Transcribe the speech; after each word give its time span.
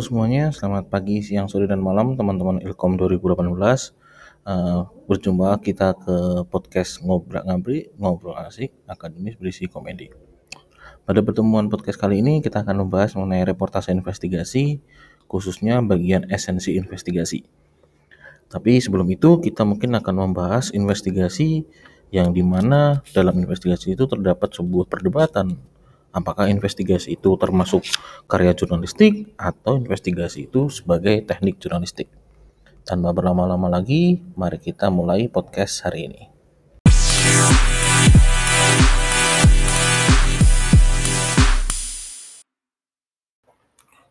Semuanya, 0.00 0.48
selamat 0.48 0.88
pagi, 0.88 1.20
siang, 1.20 1.44
sore, 1.44 1.68
dan 1.68 1.84
malam 1.84 2.16
teman-teman 2.16 2.56
Ilkom 2.64 2.96
2018. 2.96 3.36
Uh, 4.48 4.88
berjumpa 5.04 5.60
kita 5.60 5.92
ke 5.92 6.48
podcast 6.48 7.04
Ngobrol 7.04 7.44
Ngabri, 7.44 7.92
Ngobrol 8.00 8.32
Asik, 8.32 8.72
Akademis 8.88 9.36
Berisi 9.36 9.68
Komedi. 9.68 10.08
Pada 11.04 11.20
pertemuan 11.20 11.68
podcast 11.68 12.00
kali 12.00 12.24
ini 12.24 12.40
kita 12.40 12.64
akan 12.64 12.88
membahas 12.88 13.12
mengenai 13.12 13.44
reportase 13.44 13.92
investigasi, 13.92 14.80
khususnya 15.28 15.84
bagian 15.84 16.24
esensi 16.32 16.80
investigasi. 16.80 17.44
Tapi 18.48 18.80
sebelum 18.80 19.04
itu 19.12 19.36
kita 19.44 19.68
mungkin 19.68 19.92
akan 20.00 20.32
membahas 20.32 20.72
investigasi 20.72 21.68
yang 22.08 22.32
di 22.32 22.40
mana 22.40 23.04
dalam 23.12 23.36
investigasi 23.36 23.92
itu 24.00 24.08
terdapat 24.08 24.48
sebuah 24.48 24.88
perdebatan 24.88 25.60
apakah 26.10 26.50
investigasi 26.50 27.14
itu 27.14 27.30
termasuk 27.38 27.86
karya 28.26 28.50
jurnalistik 28.54 29.34
atau 29.38 29.78
investigasi 29.78 30.50
itu 30.50 30.66
sebagai 30.70 31.22
teknik 31.22 31.62
jurnalistik. 31.62 32.10
Tanpa 32.82 33.14
berlama-lama 33.14 33.70
lagi, 33.70 34.18
mari 34.34 34.58
kita 34.58 34.90
mulai 34.90 35.30
podcast 35.30 35.86
hari 35.86 36.10
ini. 36.10 36.22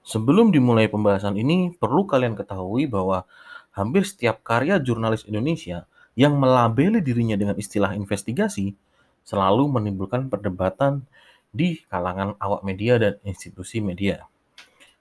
Sebelum 0.10 0.50
dimulai 0.50 0.90
pembahasan 0.90 1.38
ini, 1.38 1.70
perlu 1.78 2.10
kalian 2.10 2.34
ketahui 2.34 2.90
bahwa 2.90 3.30
hampir 3.78 4.02
setiap 4.02 4.42
karya 4.42 4.82
jurnalis 4.82 5.22
Indonesia 5.30 5.86
yang 6.18 6.34
melabeli 6.34 6.98
dirinya 6.98 7.38
dengan 7.38 7.54
istilah 7.54 7.94
investigasi 7.94 8.74
selalu 9.22 9.70
menimbulkan 9.70 10.26
perdebatan 10.26 11.06
di 11.50 11.82
kalangan 11.90 12.38
awak 12.38 12.62
media 12.62 13.02
dan 13.02 13.18
institusi 13.26 13.82
media. 13.82 14.26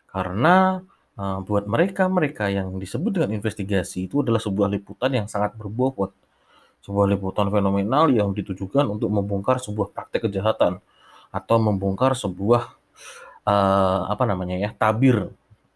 Karena 0.08 0.80
uh, 1.20 1.38
buat 1.44 1.68
mereka-mereka 1.68 2.48
yang 2.48 2.76
disebut 2.80 3.20
dengan 3.20 3.36
investigasi 3.36 4.08
itu 4.08 4.24
adalah 4.24 4.40
sebuah 4.40 4.72
liputan 4.72 5.12
yang 5.12 5.26
sangat 5.28 5.54
berbobot. 5.54 6.14
Sebuah 6.80 7.10
liputan 7.10 7.52
fenomenal 7.52 8.08
yang 8.08 8.32
ditujukan 8.32 8.88
untuk 8.88 9.12
membongkar 9.12 9.60
sebuah 9.60 9.92
praktek 9.92 10.30
kejahatan 10.30 10.80
atau 11.28 11.56
membongkar 11.60 12.16
sebuah 12.16 12.72
uh, 13.44 14.00
apa 14.08 14.24
namanya 14.24 14.56
ya 14.56 14.70
tabir 14.72 15.28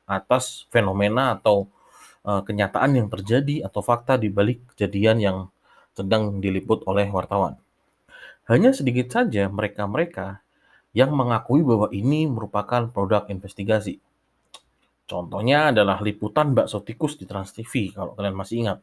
atas 0.09 0.64
fenomena 0.73 1.36
atau 1.36 1.69
uh, 2.25 2.41
kenyataan 2.41 2.97
yang 2.97 3.09
terjadi 3.12 3.69
atau 3.69 3.84
fakta 3.84 4.17
di 4.17 4.33
balik 4.33 4.64
kejadian 4.73 5.19
yang 5.20 5.39
sedang 5.92 6.41
diliput 6.41 6.81
oleh 6.89 7.09
wartawan. 7.12 7.61
Hanya 8.48 8.73
sedikit 8.73 9.12
saja 9.12 9.47
mereka-mereka 9.53 10.41
yang 10.93 11.12
mengakui 11.12 11.65
bahwa 11.65 11.89
ini 11.93 12.29
merupakan 12.29 12.89
produk 12.93 13.29
investigasi. 13.33 13.97
Contohnya 15.09 15.73
adalah 15.73 16.01
liputan 16.01 16.57
bakso 16.57 16.81
tikus 16.81 17.21
di 17.21 17.29
Trans 17.29 17.53
TV, 17.53 17.93
kalau 17.93 18.17
kalian 18.17 18.37
masih 18.37 18.57
ingat, 18.65 18.79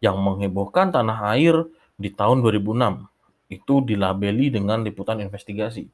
yang 0.00 0.16
menghebohkan 0.16 0.92
tanah 0.92 1.36
air 1.36 1.68
di 1.96 2.08
tahun 2.12 2.40
2006. 2.40 3.04
Itu 3.52 3.84
dilabeli 3.84 4.48
dengan 4.48 4.80
liputan 4.80 5.20
investigasi. 5.20 5.84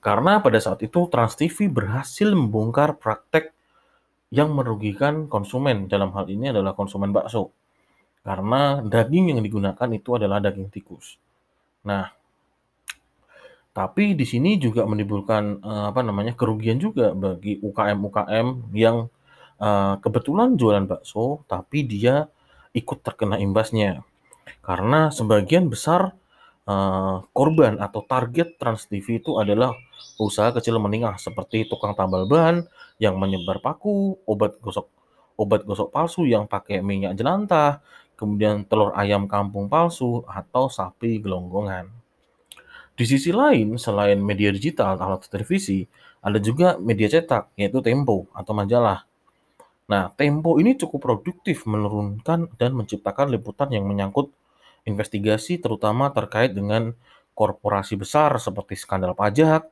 Karena 0.00 0.40
pada 0.40 0.56
saat 0.62 0.80
itu 0.80 1.08
Trans 1.12 1.36
TV 1.36 1.68
berhasil 1.68 2.30
membongkar 2.30 2.96
praktek 2.96 3.52
yang 4.32 4.54
merugikan 4.56 5.28
konsumen. 5.28 5.92
Dalam 5.92 6.14
hal 6.16 6.30
ini 6.32 6.52
adalah 6.52 6.72
konsumen 6.72 7.12
bakso. 7.12 7.52
Karena 8.24 8.82
daging 8.82 9.36
yang 9.36 9.40
digunakan 9.44 9.88
itu 9.92 10.10
adalah 10.18 10.42
daging 10.42 10.72
tikus. 10.72 11.20
Nah, 11.86 12.15
tapi 13.76 14.16
di 14.16 14.24
sini 14.24 14.56
juga 14.56 14.88
menimbulkan 14.88 15.60
uh, 15.60 15.92
apa 15.92 16.00
namanya 16.00 16.32
kerugian 16.32 16.80
juga 16.80 17.12
bagi 17.12 17.60
UKM-UKM 17.60 18.72
yang 18.72 19.12
uh, 19.60 20.00
kebetulan 20.00 20.56
jualan 20.56 20.88
bakso, 20.88 21.44
tapi 21.44 21.84
dia 21.84 22.32
ikut 22.72 23.04
terkena 23.04 23.36
imbasnya 23.36 24.00
karena 24.64 25.12
sebagian 25.12 25.68
besar 25.68 26.16
uh, 26.64 27.20
korban 27.36 27.76
atau 27.76 28.00
target 28.00 28.56
Trans 28.56 28.88
TV 28.88 29.20
itu 29.20 29.36
adalah 29.36 29.76
usaha 30.16 30.50
kecil 30.56 30.80
menengah 30.80 31.20
seperti 31.20 31.68
tukang 31.68 31.92
tambal 31.92 32.24
ban 32.24 32.64
yang 32.96 33.20
menyebar 33.20 33.60
paku, 33.60 34.16
obat 34.24 34.56
gosok 34.64 34.88
obat 35.36 35.68
gosok 35.68 35.92
palsu 35.92 36.24
yang 36.24 36.48
pakai 36.48 36.80
minyak 36.80 37.12
jelantah, 37.12 37.84
kemudian 38.16 38.64
telur 38.64 38.96
ayam 38.96 39.28
kampung 39.28 39.68
palsu 39.68 40.24
atau 40.24 40.72
sapi 40.72 41.20
gelonggongan. 41.20 42.05
Di 42.96 43.04
sisi 43.04 43.28
lain, 43.28 43.76
selain 43.76 44.16
media 44.16 44.48
digital 44.48 44.96
atau 44.96 45.20
televisi, 45.28 45.84
ada 46.24 46.40
juga 46.40 46.80
media 46.80 47.12
cetak, 47.12 47.52
yaitu 47.60 47.84
Tempo 47.84 48.24
atau 48.32 48.56
majalah. 48.56 49.04
Nah, 49.92 50.08
Tempo 50.16 50.56
ini 50.56 50.80
cukup 50.80 51.04
produktif 51.04 51.68
menurunkan 51.68 52.56
dan 52.56 52.72
menciptakan 52.72 53.28
liputan 53.28 53.68
yang 53.68 53.84
menyangkut 53.84 54.32
investigasi 54.88 55.60
terutama 55.60 56.08
terkait 56.08 56.56
dengan 56.56 56.96
korporasi 57.36 58.00
besar 58.00 58.32
seperti 58.40 58.80
skandal 58.80 59.12
pajak, 59.12 59.68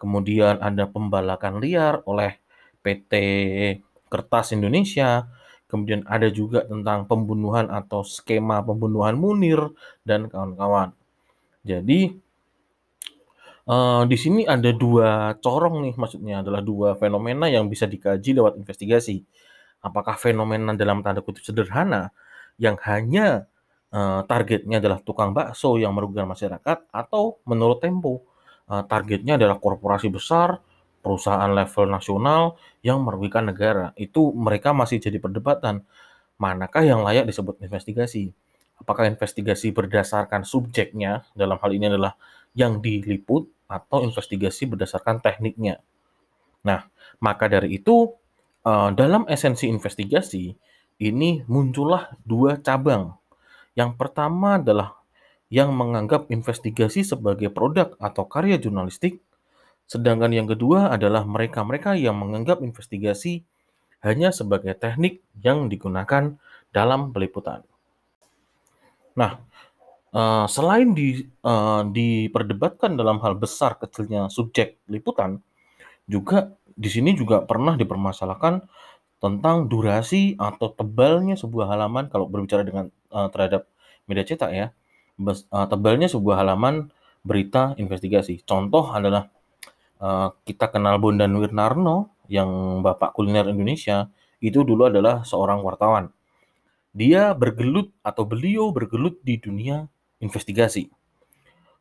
kemudian 0.00 0.56
ada 0.64 0.88
pembalakan 0.88 1.60
liar 1.60 2.00
oleh 2.08 2.40
PT 2.80 3.12
Kertas 4.08 4.56
Indonesia, 4.56 5.28
kemudian 5.68 6.08
ada 6.08 6.32
juga 6.32 6.64
tentang 6.64 7.04
pembunuhan 7.04 7.68
atau 7.68 8.00
skema 8.00 8.64
pembunuhan 8.64 9.12
Munir 9.12 9.76
dan 10.08 10.32
kawan-kawan. 10.32 10.96
Jadi 11.62 12.16
Uh, 13.62 14.02
di 14.10 14.18
sini 14.18 14.42
ada 14.42 14.74
dua 14.74 15.38
corong 15.38 15.86
nih, 15.86 15.94
maksudnya 15.94 16.42
adalah 16.42 16.58
dua 16.64 16.98
fenomena 16.98 17.46
yang 17.46 17.70
bisa 17.70 17.86
dikaji 17.86 18.34
lewat 18.34 18.58
investigasi. 18.58 19.22
Apakah 19.82 20.18
fenomena 20.18 20.74
dalam 20.74 21.02
tanda 21.02 21.22
kutip 21.22 21.46
sederhana 21.46 22.10
yang 22.58 22.74
hanya 22.86 23.46
uh, 23.94 24.26
targetnya 24.26 24.82
adalah 24.82 24.98
tukang 25.02 25.30
bakso 25.30 25.78
yang 25.78 25.94
merugikan 25.94 26.26
masyarakat 26.26 26.90
atau 26.90 27.38
menurut 27.46 27.78
Tempo 27.78 28.26
uh, 28.66 28.82
targetnya 28.86 29.38
adalah 29.38 29.58
korporasi 29.62 30.10
besar, 30.10 30.58
perusahaan 31.02 31.50
level 31.50 31.86
nasional 31.86 32.58
yang 32.82 33.02
merugikan 33.02 33.46
negara. 33.46 33.94
Itu 33.94 34.34
mereka 34.34 34.74
masih 34.74 34.98
jadi 35.02 35.18
perdebatan. 35.22 35.86
Manakah 36.38 36.82
yang 36.82 37.06
layak 37.06 37.30
disebut 37.30 37.62
investigasi? 37.62 38.34
Apakah 38.82 39.06
investigasi 39.06 39.70
berdasarkan 39.70 40.42
subjeknya 40.42 41.22
dalam 41.38 41.56
hal 41.62 41.70
ini 41.70 41.86
adalah 41.86 42.18
yang 42.52 42.82
diliput 42.82 43.46
atau 43.70 44.04
investigasi 44.04 44.68
berdasarkan 44.68 45.24
tekniknya. 45.24 45.80
Nah, 46.66 46.84
maka 47.22 47.48
dari 47.48 47.80
itu 47.80 48.12
eh, 48.66 48.90
dalam 48.92 49.24
esensi 49.30 49.70
investigasi 49.70 50.52
ini 51.00 51.42
muncullah 51.48 52.12
dua 52.22 52.60
cabang. 52.60 53.16
Yang 53.72 53.96
pertama 53.96 54.60
adalah 54.60 55.00
yang 55.48 55.72
menganggap 55.72 56.28
investigasi 56.28 57.04
sebagai 57.04 57.52
produk 57.52 57.96
atau 58.00 58.24
karya 58.28 58.56
jurnalistik, 58.60 59.20
sedangkan 59.88 60.32
yang 60.32 60.48
kedua 60.48 60.92
adalah 60.92 61.24
mereka-mereka 61.24 61.96
yang 61.96 62.16
menganggap 62.16 62.60
investigasi 62.64 63.44
hanya 64.04 64.32
sebagai 64.32 64.72
teknik 64.76 65.20
yang 65.40 65.68
digunakan 65.68 66.36
dalam 66.72 67.12
peliputan. 67.12 67.64
Nah, 69.16 69.32
Uh, 70.12 70.44
selain 70.44 70.92
di 70.92 71.24
uh, 71.40 71.88
diperdebatkan 71.88 73.00
dalam 73.00 73.16
hal 73.24 73.32
besar 73.32 73.80
kecilnya 73.80 74.28
subjek 74.28 74.76
liputan, 74.92 75.40
juga 76.04 76.52
di 76.68 76.92
sini 76.92 77.16
juga 77.16 77.40
pernah 77.48 77.80
dipermasalahkan 77.80 78.60
tentang 79.24 79.72
durasi 79.72 80.36
atau 80.36 80.68
tebalnya 80.68 81.32
sebuah 81.40 81.72
halaman 81.72 82.12
kalau 82.12 82.28
berbicara 82.28 82.60
dengan 82.60 82.92
uh, 83.08 83.32
terhadap 83.32 83.72
media 84.04 84.28
cetak 84.28 84.50
ya. 84.52 84.66
Bes, 85.16 85.48
uh, 85.48 85.64
tebalnya 85.64 86.12
sebuah 86.12 86.44
halaman 86.44 86.92
berita 87.24 87.72
investigasi. 87.80 88.44
Contoh 88.44 88.92
adalah 88.92 89.32
uh, 89.96 90.28
kita 90.44 90.68
kenal 90.68 91.00
Bondan 91.00 91.32
Wirnarno 91.32 92.20
yang 92.28 92.84
Bapak 92.84 93.16
Kuliner 93.16 93.48
Indonesia 93.48 94.12
itu 94.44 94.60
dulu 94.60 94.92
adalah 94.92 95.24
seorang 95.24 95.64
wartawan. 95.64 96.12
Dia 96.92 97.32
bergelut 97.32 97.88
atau 98.04 98.28
beliau 98.28 98.68
bergelut 98.68 99.16
di 99.24 99.40
dunia 99.40 99.88
investigasi. 100.20 100.92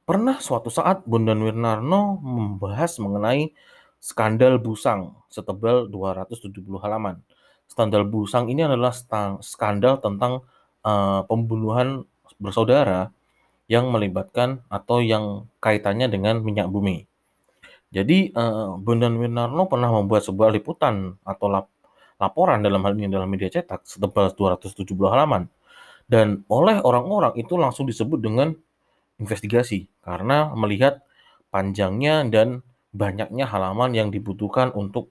Pernah 0.07 0.39
suatu 0.39 0.71
saat 0.71 1.03
Bondan 1.03 1.43
Wirnarno 1.43 2.15
membahas 2.23 2.95
mengenai 2.97 3.51
skandal 3.99 4.57
Busang 4.57 5.19
setebal 5.27 5.91
270 5.91 6.63
halaman. 6.79 7.19
Skandal 7.67 8.07
Busang 8.07 8.47
ini 8.47 8.63
adalah 8.63 8.95
skandal 9.43 9.99
tentang 9.99 10.47
uh, 10.87 11.27
pembunuhan 11.27 12.07
bersaudara 12.39 13.11
yang 13.67 13.91
melibatkan 13.91 14.63
atau 14.67 14.99
yang 14.99 15.47
kaitannya 15.63 16.07
dengan 16.07 16.39
minyak 16.43 16.67
bumi. 16.67 17.07
Jadi 17.91 18.31
uh, 18.31 18.79
Bondan 18.79 19.19
Wirnarno 19.19 19.67
pernah 19.67 19.91
membuat 19.91 20.23
sebuah 20.23 20.55
liputan 20.55 21.19
atau 21.27 21.51
laporan 22.21 22.61
dalam 22.61 22.85
hal 22.85 22.93
ini 22.93 23.09
dalam 23.09 23.25
media 23.25 23.49
cetak 23.49 23.81
setebal 23.81 24.29
270 24.37 24.85
halaman 25.09 25.49
dan 26.05 26.45
oleh 26.53 26.77
orang-orang 26.85 27.33
itu 27.41 27.57
langsung 27.57 27.89
disebut 27.89 28.21
dengan 28.21 28.53
investigasi 29.17 29.89
karena 30.05 30.53
melihat 30.53 31.01
panjangnya 31.49 32.21
dan 32.29 32.61
banyaknya 32.93 33.49
halaman 33.49 33.97
yang 33.97 34.13
dibutuhkan 34.13 34.69
untuk 34.77 35.09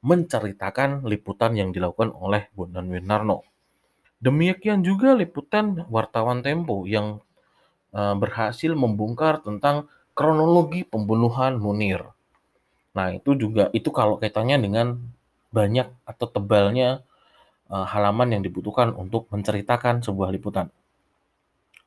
menceritakan 0.00 1.04
liputan 1.04 1.52
yang 1.58 1.76
dilakukan 1.76 2.14
oleh 2.16 2.48
Bondan 2.56 2.88
Winarno. 2.88 3.44
Demikian 4.20 4.80
juga 4.84 5.12
liputan 5.12 5.84
wartawan 5.88 6.40
Tempo 6.40 6.84
yang 6.88 7.20
uh, 7.92 8.16
berhasil 8.16 8.72
membongkar 8.72 9.44
tentang 9.44 9.88
kronologi 10.12 10.84
pembunuhan 10.84 11.56
Munir. 11.56 12.04
Nah, 12.92 13.16
itu 13.16 13.36
juga 13.36 13.72
itu 13.72 13.88
kalau 13.92 14.20
kaitannya 14.20 14.60
dengan 14.60 15.00
banyak 15.50 15.90
atau 16.06 16.26
tebalnya 16.30 17.02
uh, 17.70 17.86
halaman 17.86 18.38
yang 18.38 18.42
dibutuhkan 18.42 18.94
untuk 18.94 19.26
menceritakan 19.30 20.02
sebuah 20.02 20.30
liputan. 20.34 20.70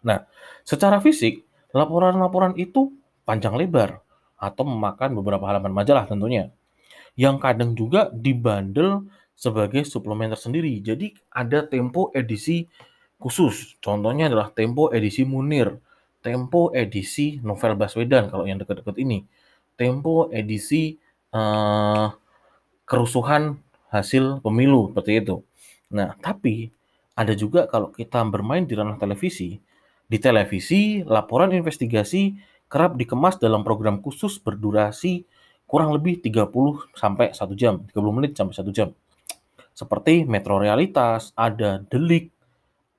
Nah, 0.03 0.27
secara 0.67 0.99
fisik, 0.99 1.47
laporan-laporan 1.71 2.55
itu 2.59 2.91
panjang 3.23 3.55
lebar 3.55 4.03
atau 4.35 4.63
memakan 4.67 5.15
beberapa 5.15 5.47
halaman 5.47 5.71
majalah 5.71 6.03
tentunya. 6.03 6.51
Yang 7.15 7.35
kadang 7.39 7.71
juga 7.77 8.11
dibandel 8.11 9.07
sebagai 9.33 9.87
suplemen 9.87 10.33
tersendiri. 10.35 10.83
Jadi 10.83 11.15
ada 11.31 11.63
Tempo 11.63 12.11
edisi 12.11 12.67
khusus. 13.17 13.79
Contohnya 13.79 14.27
adalah 14.27 14.51
Tempo 14.51 14.91
edisi 14.91 15.23
Munir, 15.23 15.79
Tempo 16.19 16.75
edisi 16.75 17.39
novel 17.39 17.79
Baswedan 17.79 18.27
kalau 18.27 18.43
yang 18.43 18.59
dekat-dekat 18.59 18.99
ini, 18.99 19.23
Tempo 19.79 20.27
edisi 20.29 20.99
uh, 21.31 22.11
kerusuhan 22.83 23.59
hasil 23.89 24.41
pemilu 24.41 24.91
seperti 24.91 25.21
itu. 25.21 25.45
Nah, 25.93 26.17
tapi 26.17 26.73
ada 27.13 27.37
juga 27.37 27.69
kalau 27.69 27.93
kita 27.93 28.25
bermain 28.25 28.65
di 28.65 28.73
ranah 28.73 28.97
televisi, 28.97 29.61
di 30.09 30.17
televisi 30.17 31.05
laporan 31.05 31.53
investigasi 31.53 32.33
kerap 32.65 32.97
dikemas 32.97 33.37
dalam 33.37 33.61
program 33.61 34.01
khusus 34.01 34.41
berdurasi 34.41 35.23
kurang 35.69 35.93
lebih 35.93 36.21
30 36.21 36.49
sampai 36.97 37.33
1 37.33 37.53
jam, 37.53 37.85
30 37.85 38.17
menit 38.17 38.33
sampai 38.33 38.53
1 38.57 38.73
jam. 38.73 38.89
Seperti 39.73 40.25
Metro 40.25 40.57
Realitas, 40.61 41.33
ada 41.33 41.81
Delik, 41.89 42.33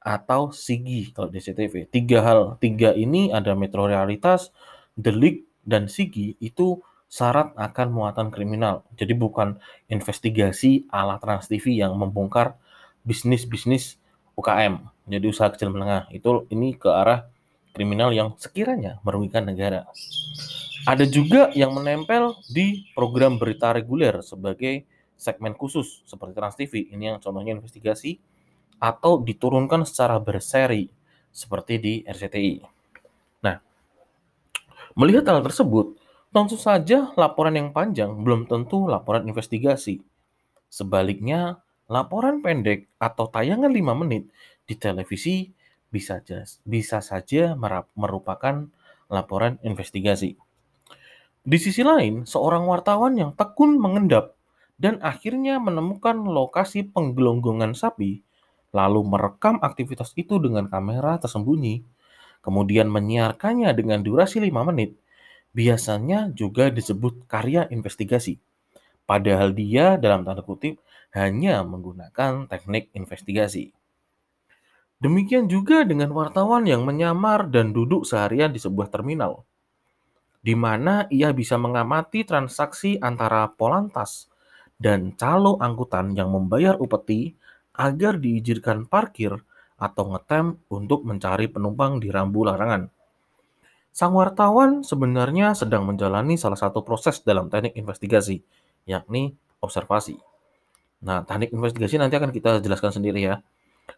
atau 0.05 0.53
Sigi 0.53 1.11
kalau 1.17 1.33
di 1.33 1.41
CTV. 1.41 1.89
Tiga 1.89 2.21
hal, 2.21 2.61
tiga 2.61 2.93
ini 2.93 3.33
ada 3.33 3.57
Metro 3.57 3.89
Realitas, 3.89 4.53
Delik, 4.93 5.49
dan 5.65 5.89
Sigi 5.89 6.37
itu 6.45 6.85
syarat 7.15 7.55
akan 7.55 7.95
muatan 7.95 8.35
kriminal. 8.35 8.83
Jadi 8.99 9.15
bukan 9.15 9.63
investigasi 9.87 10.91
ala 10.91 11.23
Trans 11.23 11.47
TV 11.47 11.79
yang 11.79 11.95
membongkar 11.95 12.59
bisnis-bisnis 13.07 14.03
UKM, 14.35 14.83
jadi 15.07 15.27
usaha 15.31 15.47
kecil 15.47 15.71
menengah. 15.71 16.11
Itu 16.11 16.51
ini 16.51 16.75
ke 16.75 16.91
arah 16.91 17.31
kriminal 17.71 18.11
yang 18.11 18.35
sekiranya 18.35 18.99
merugikan 19.07 19.47
negara. 19.47 19.87
Ada 20.91 21.07
juga 21.07 21.55
yang 21.55 21.71
menempel 21.71 22.35
di 22.51 22.83
program 22.99 23.39
berita 23.39 23.71
reguler 23.71 24.19
sebagai 24.27 24.83
segmen 25.15 25.55
khusus 25.55 26.03
seperti 26.11 26.35
Trans 26.35 26.59
TV. 26.59 26.91
Ini 26.91 27.15
yang 27.15 27.19
contohnya 27.23 27.55
investigasi 27.55 28.19
atau 28.83 29.23
diturunkan 29.23 29.87
secara 29.87 30.19
berseri 30.19 30.91
seperti 31.31 31.75
di 31.79 31.95
RCTI. 32.03 32.55
Nah, 33.47 33.63
melihat 34.99 35.31
hal 35.31 35.47
tersebut, 35.47 36.04
tentu 36.35 36.59
saja 36.59 37.15
laporan 37.15 37.55
yang 37.55 37.71
panjang 37.71 38.11
belum 38.27 38.51
tentu 38.51 38.91
laporan 38.91 39.23
investigasi. 39.31 40.03
Sebaliknya, 40.67 41.63
laporan 41.87 42.43
pendek 42.43 42.91
atau 42.99 43.31
tayangan 43.31 43.71
5 43.71 44.03
menit 44.03 44.27
di 44.67 44.75
televisi 44.75 45.55
bisa 45.95 46.19
bisa 46.67 46.99
saja 46.99 47.55
merupakan 47.95 48.67
laporan 49.07 49.63
investigasi. 49.63 50.35
Di 51.47 51.59
sisi 51.63 51.87
lain, 51.87 52.27
seorang 52.27 52.67
wartawan 52.67 53.15
yang 53.15 53.31
tekun 53.39 53.79
mengendap 53.79 54.35
dan 54.75 54.99
akhirnya 55.07 55.63
menemukan 55.63 56.19
lokasi 56.19 56.83
penggelonggongan 56.83 57.79
sapi, 57.79 58.27
lalu 58.75 59.07
merekam 59.07 59.63
aktivitas 59.63 60.11
itu 60.19 60.43
dengan 60.43 60.67
kamera 60.67 61.15
tersembunyi, 61.23 61.87
kemudian 62.43 62.91
menyiarkannya 62.91 63.71
dengan 63.71 64.03
durasi 64.03 64.43
5 64.43 64.51
menit, 64.75 64.99
biasanya 65.55 66.35
juga 66.35 66.69
disebut 66.69 67.25
karya 67.31 67.65
investigasi. 67.71 68.43
Padahal 69.09 69.55
dia 69.55 69.97
dalam 69.97 70.27
tanda 70.27 70.43
kutip 70.43 70.83
hanya 71.15 71.63
menggunakan 71.63 72.51
teknik 72.51 72.91
investigasi. 72.93 73.73
Demikian 74.99 75.47
juga 75.49 75.87
dengan 75.87 76.11
wartawan 76.13 76.67
yang 76.67 76.83
menyamar 76.83 77.49
dan 77.49 77.71
duduk 77.71 78.05
seharian 78.09 78.51
di 78.51 78.59
sebuah 78.59 78.89
terminal 78.91 79.45
di 80.45 80.53
mana 80.53 81.09
ia 81.09 81.33
bisa 81.33 81.57
mengamati 81.57 82.29
transaksi 82.29 83.01
antara 83.01 83.49
Polantas 83.57 84.29
dan 84.77 85.17
calo 85.17 85.57
angkutan 85.57 86.13
yang 86.13 86.29
membayar 86.37 86.77
upeti 86.77 87.33
agar 87.73 88.21
diizinkan 88.21 88.85
parkir 88.85 89.33
atau 89.81 90.13
ngetem 90.13 90.61
untuk 90.69 91.09
mencari 91.09 91.49
penumpang 91.49 91.97
di 91.97 92.13
rambu 92.13 92.45
larangan. 92.45 92.93
Sang 93.95 94.11
wartawan 94.11 94.83
sebenarnya 94.83 95.55
sedang 95.55 95.87
menjalani 95.87 96.35
salah 96.35 96.59
satu 96.59 96.83
proses 96.83 97.23
dalam 97.23 97.47
teknik 97.47 97.79
investigasi, 97.79 98.43
yakni 98.91 99.39
observasi. 99.63 100.19
Nah, 101.07 101.23
teknik 101.23 101.55
investigasi 101.55 102.03
nanti 102.03 102.19
akan 102.19 102.35
kita 102.35 102.59
jelaskan 102.59 102.91
sendiri 102.91 103.23
ya. 103.23 103.39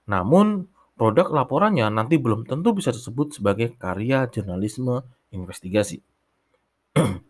Namun, 0.05 0.69
produk 1.01 1.33
laporannya 1.33 1.89
nanti 1.89 2.21
belum 2.21 2.45
tentu 2.45 2.77
bisa 2.77 2.93
disebut 2.93 3.41
sebagai 3.41 3.73
karya 3.81 4.29
jurnalisme 4.29 5.01
investigasi. 5.33 6.05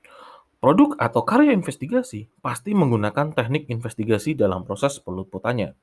Produk 0.63 0.99
atau 0.99 1.23
karya 1.23 1.55
investigasi 1.55 2.27
pasti 2.43 2.75
menggunakan 2.75 3.31
teknik 3.31 3.71
investigasi 3.71 4.35
dalam 4.35 4.67
proses 4.67 4.99
peliputannya. 4.99 5.79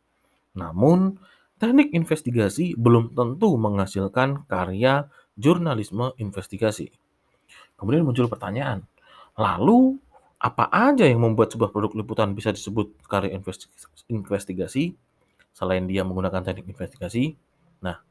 Namun, 0.59 1.15
teknik 1.63 1.95
investigasi 1.95 2.75
belum 2.75 3.15
tentu 3.15 3.55
menghasilkan 3.55 4.43
karya 4.51 5.07
jurnalisme 5.37 6.13
investigasi. 6.21 6.93
Kemudian 7.77 8.05
muncul 8.05 8.29
pertanyaan, 8.29 8.85
lalu 9.35 9.97
apa 10.37 10.67
aja 10.69 11.07
yang 11.07 11.23
membuat 11.23 11.55
sebuah 11.55 11.71
produk 11.71 11.95
liputan 11.95 12.35
bisa 12.35 12.51
disebut 12.51 12.91
karya 13.07 13.39
investigasi 14.11 14.93
selain 15.55 15.87
dia 15.87 16.03
menggunakan 16.03 16.43
teknik 16.43 16.75
investigasi? 16.75 17.39
Nah, 17.79 18.03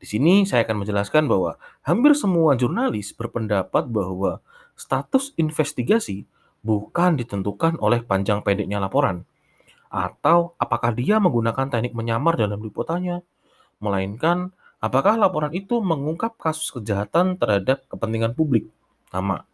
di 0.00 0.06
sini 0.08 0.48
saya 0.48 0.64
akan 0.64 0.86
menjelaskan 0.86 1.28
bahwa 1.28 1.60
hampir 1.84 2.16
semua 2.16 2.56
jurnalis 2.56 3.12
berpendapat 3.12 3.90
bahwa 3.90 4.40
status 4.72 5.36
investigasi 5.36 6.24
bukan 6.64 7.20
ditentukan 7.20 7.76
oleh 7.80 8.00
panjang 8.04 8.40
pendeknya 8.40 8.80
laporan, 8.80 9.28
atau 9.90 10.54
apakah 10.56 10.94
dia 10.94 11.18
menggunakan 11.18 11.68
teknik 11.68 11.92
menyamar 11.92 12.38
dalam 12.38 12.62
liputannya, 12.62 13.20
melainkan 13.82 14.54
apakah 14.80 15.20
laporan 15.20 15.52
itu 15.54 15.78
mengungkap 15.78 16.40
kasus 16.40 16.72
kejahatan 16.72 17.36
terhadap 17.36 17.86
kepentingan 17.86 18.32
publik. 18.34 18.68
Sama. 19.12 19.46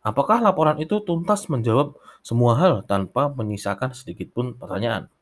Apakah 0.00 0.40
laporan 0.40 0.80
itu 0.80 1.02
tuntas 1.04 1.44
menjawab 1.52 1.98
semua 2.24 2.56
hal 2.56 2.86
tanpa 2.88 3.28
menyisakan 3.28 3.92
sedikit 3.92 4.32
pun 4.32 4.56
pertanyaan? 4.56 5.12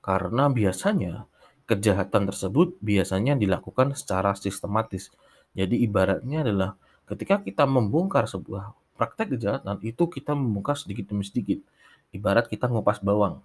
Karena 0.00 0.48
biasanya 0.48 1.28
kejahatan 1.68 2.30
tersebut 2.32 2.80
biasanya 2.80 3.36
dilakukan 3.36 3.92
secara 3.92 4.32
sistematis. 4.32 5.12
Jadi 5.52 5.84
ibaratnya 5.84 6.40
adalah 6.40 6.80
Ketika 7.10 7.42
kita 7.42 7.66
membongkar 7.66 8.30
sebuah 8.30 8.70
praktek 8.94 9.34
kejahatan, 9.34 9.82
itu 9.82 10.06
kita 10.06 10.30
membongkar 10.30 10.78
sedikit 10.78 11.10
demi 11.10 11.26
sedikit. 11.26 11.58
Ibarat 12.14 12.46
kita 12.46 12.70
ngupas 12.70 13.02
bawang. 13.02 13.42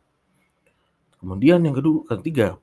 Kemudian 1.17 1.65
yang 1.65 1.73
kedua, 1.73 2.05
ketiga, 2.05 2.61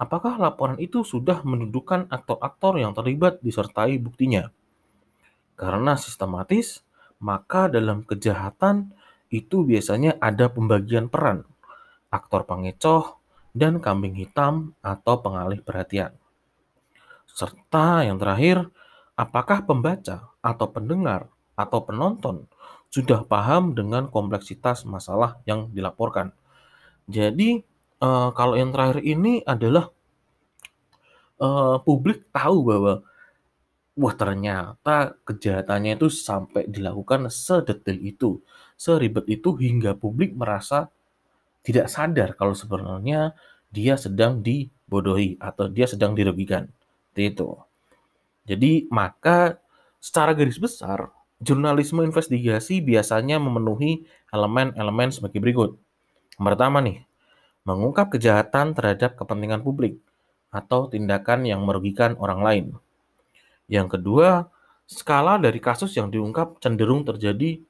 apakah 0.00 0.40
laporan 0.40 0.80
itu 0.80 1.04
sudah 1.04 1.44
mendudukan 1.44 2.08
aktor-aktor 2.08 2.80
yang 2.80 2.96
terlibat 2.96 3.44
disertai 3.44 4.00
buktinya? 4.00 4.48
Karena 5.60 6.00
sistematis, 6.00 6.80
maka 7.20 7.68
dalam 7.68 8.00
kejahatan 8.08 8.96
itu 9.28 9.62
biasanya 9.62 10.16
ada 10.16 10.48
pembagian 10.48 11.12
peran, 11.12 11.44
aktor 12.08 12.48
pengecoh, 12.48 13.20
dan 13.52 13.78
kambing 13.78 14.16
hitam 14.16 14.72
atau 14.80 15.20
pengalih 15.20 15.60
perhatian. 15.60 16.16
Serta 17.28 18.08
yang 18.08 18.16
terakhir, 18.16 18.72
apakah 19.14 19.68
pembaca 19.68 20.32
atau 20.40 20.66
pendengar 20.72 21.28
atau 21.60 21.84
penonton 21.84 22.48
sudah 22.90 23.22
paham 23.22 23.76
dengan 23.76 24.10
kompleksitas 24.10 24.82
masalah 24.88 25.38
yang 25.46 25.70
dilaporkan. 25.70 26.34
Jadi 27.06 27.62
uh, 28.00 28.28
kalau 28.34 28.56
yang 28.56 28.72
terakhir 28.74 29.04
ini 29.04 29.44
adalah 29.44 29.92
uh, 31.40 31.78
publik 31.84 32.28
tahu 32.32 32.56
bahwa 32.66 32.94
wah 34.00 34.14
ternyata 34.16 35.16
kejahatannya 35.28 36.00
itu 36.00 36.08
sampai 36.08 36.66
dilakukan 36.66 37.28
sedetail 37.28 38.00
itu, 38.00 38.40
seribet 38.74 39.28
itu 39.28 39.52
hingga 39.56 39.96
publik 39.96 40.32
merasa 40.32 40.88
tidak 41.60 41.92
sadar 41.92 42.32
kalau 42.36 42.56
sebenarnya 42.56 43.36
dia 43.68 43.94
sedang 44.00 44.40
dibodohi 44.40 45.36
atau 45.36 45.68
dia 45.68 45.84
sedang 45.84 46.16
dirugikan. 46.16 46.66
Itu. 47.12 47.60
Jadi 48.48 48.88
maka 48.88 49.60
secara 50.00 50.32
garis 50.32 50.56
besar 50.56 51.12
jurnalisme 51.40 52.00
investigasi 52.00 52.80
biasanya 52.80 53.36
memenuhi 53.36 54.08
elemen-elemen 54.32 55.12
sebagai 55.12 55.40
berikut. 55.40 55.76
Pertama 56.40 56.80
nih, 56.80 57.04
mengungkap 57.64 58.16
kejahatan 58.16 58.72
terhadap 58.72 59.16
kepentingan 59.20 59.60
publik 59.60 60.00
atau 60.50 60.90
tindakan 60.90 61.46
yang 61.46 61.62
merugikan 61.62 62.18
orang 62.18 62.40
lain. 62.42 62.66
Yang 63.70 63.98
kedua, 63.98 64.50
skala 64.90 65.38
dari 65.38 65.62
kasus 65.62 65.94
yang 65.94 66.10
diungkap 66.10 66.58
cenderung 66.58 67.06
terjadi 67.06 67.62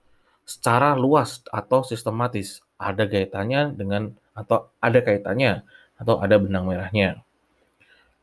secara 0.49 0.97
luas 0.97 1.45
atau 1.53 1.85
sistematis, 1.85 2.65
ada 2.81 3.05
kaitannya 3.05 3.77
dengan 3.77 4.17
atau 4.33 4.73
ada 4.81 4.99
kaitannya 5.05 5.63
atau 6.01 6.17
ada 6.19 6.41
benang 6.41 6.65
merahnya. 6.65 7.21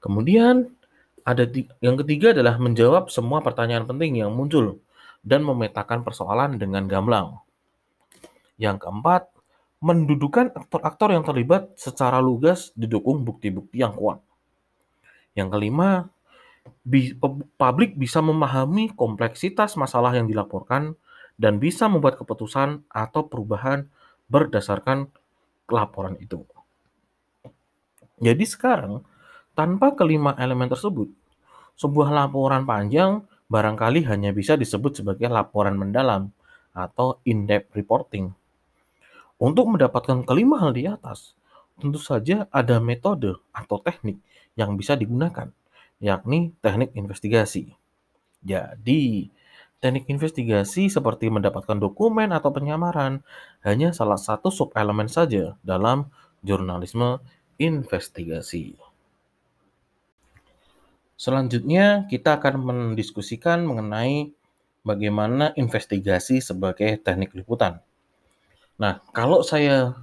Kemudian 0.02 0.74
ada 1.22 1.46
yang 1.84 1.96
ketiga 2.02 2.34
adalah 2.34 2.58
menjawab 2.58 3.14
semua 3.14 3.46
pertanyaan 3.46 3.86
penting 3.86 4.26
yang 4.26 4.34
muncul 4.34 4.82
dan 5.22 5.46
memetakan 5.46 6.02
persoalan 6.02 6.58
dengan 6.58 6.90
gamblang. 6.90 7.38
Yang 8.58 8.88
keempat, 8.88 9.30
mendudukan 9.78 10.50
aktor-aktor 10.58 11.14
yang 11.14 11.22
terlibat 11.22 11.78
secara 11.78 12.18
lugas 12.18 12.74
didukung 12.74 13.22
bukti-bukti 13.22 13.86
yang 13.86 13.94
kuat. 13.94 14.22
Yang 15.38 15.50
kelima, 15.54 16.10
publik 17.62 17.94
bisa 17.94 18.20
memahami 18.26 18.90
kompleksitas 18.98 19.78
masalah 19.78 20.18
yang 20.18 20.26
dilaporkan 20.26 20.98
dan 21.38 21.62
bisa 21.62 21.86
membuat 21.86 22.18
keputusan 22.18 22.90
atau 22.90 23.30
perubahan 23.30 23.86
berdasarkan 24.26 25.14
laporan 25.70 26.18
itu. 26.18 26.42
Jadi 28.18 28.46
sekarang, 28.50 29.06
tanpa 29.54 29.94
kelima 29.94 30.34
elemen 30.42 30.66
tersebut, 30.74 31.06
sebuah 31.78 32.10
laporan 32.10 32.66
panjang 32.66 33.22
barangkali 33.46 34.10
hanya 34.10 34.34
bisa 34.34 34.58
disebut 34.58 35.06
sebagai 35.06 35.30
laporan 35.30 35.78
mendalam 35.78 36.34
atau 36.74 37.22
in-depth 37.30 37.78
reporting. 37.78 38.34
Untuk 39.38 39.70
mendapatkan 39.70 40.26
kelima 40.26 40.58
hal 40.58 40.74
di 40.74 40.90
atas, 40.90 41.38
tentu 41.78 42.02
saja 42.02 42.50
ada 42.50 42.82
metode 42.82 43.38
atau 43.54 43.78
teknik 43.78 44.18
yang 44.58 44.74
bisa 44.74 44.98
digunakan, 44.98 45.54
yakni 46.02 46.58
teknik 46.66 46.98
investigasi. 46.98 47.78
Jadi, 48.42 49.30
teknik 49.78 50.10
investigasi 50.10 50.90
seperti 50.90 51.30
mendapatkan 51.30 51.78
dokumen 51.78 52.34
atau 52.34 52.50
penyamaran 52.50 53.22
hanya 53.62 53.94
salah 53.94 54.18
satu 54.18 54.50
subelemen 54.50 55.06
saja 55.06 55.54
dalam 55.62 56.10
jurnalisme 56.42 57.22
investigasi. 57.62 58.74
Selanjutnya, 61.18 62.10
kita 62.10 62.38
akan 62.42 62.62
mendiskusikan 62.62 63.66
mengenai 63.66 64.34
bagaimana 64.86 65.54
investigasi 65.58 66.42
sebagai 66.42 67.02
teknik 67.02 67.34
liputan. 67.34 67.82
Nah, 68.78 69.02
kalau 69.10 69.42
saya 69.42 69.98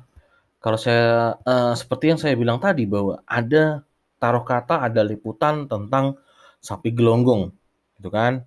kalau 0.58 0.78
saya 0.80 1.38
uh, 1.44 1.74
seperti 1.76 2.14
yang 2.14 2.20
saya 2.20 2.34
bilang 2.34 2.58
tadi 2.58 2.88
bahwa 2.88 3.22
ada 3.28 3.86
taruh 4.18 4.42
kata 4.42 4.80
ada 4.82 5.04
liputan 5.04 5.68
tentang 5.70 6.18
sapi 6.58 6.90
gelonggong, 6.90 7.52
gitu 8.00 8.08
kan? 8.08 8.42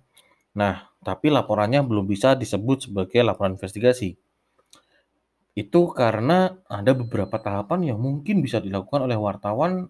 Nah, 0.58 0.90
tapi 1.06 1.30
laporannya 1.30 1.80
belum 1.86 2.04
bisa 2.04 2.34
disebut 2.34 2.90
sebagai 2.90 3.22
laporan 3.22 3.54
investigasi. 3.54 4.18
Itu 5.54 5.90
karena 5.94 6.58
ada 6.66 6.92
beberapa 6.94 7.38
tahapan 7.38 7.94
yang 7.94 7.98
mungkin 7.98 8.42
bisa 8.42 8.58
dilakukan 8.58 9.06
oleh 9.06 9.18
wartawan 9.18 9.86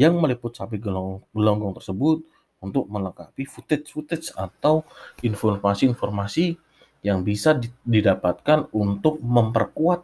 yang 0.00 0.16
meliput 0.16 0.56
sapi 0.56 0.80
gelonggong 0.80 1.76
tersebut 1.76 2.24
untuk 2.58 2.90
melengkapi 2.90 3.46
footage-footage 3.46 4.34
atau 4.34 4.82
informasi-informasi 5.22 6.58
yang 7.02 7.22
bisa 7.22 7.58
didapatkan 7.86 8.70
untuk 8.74 9.22
memperkuat 9.22 10.02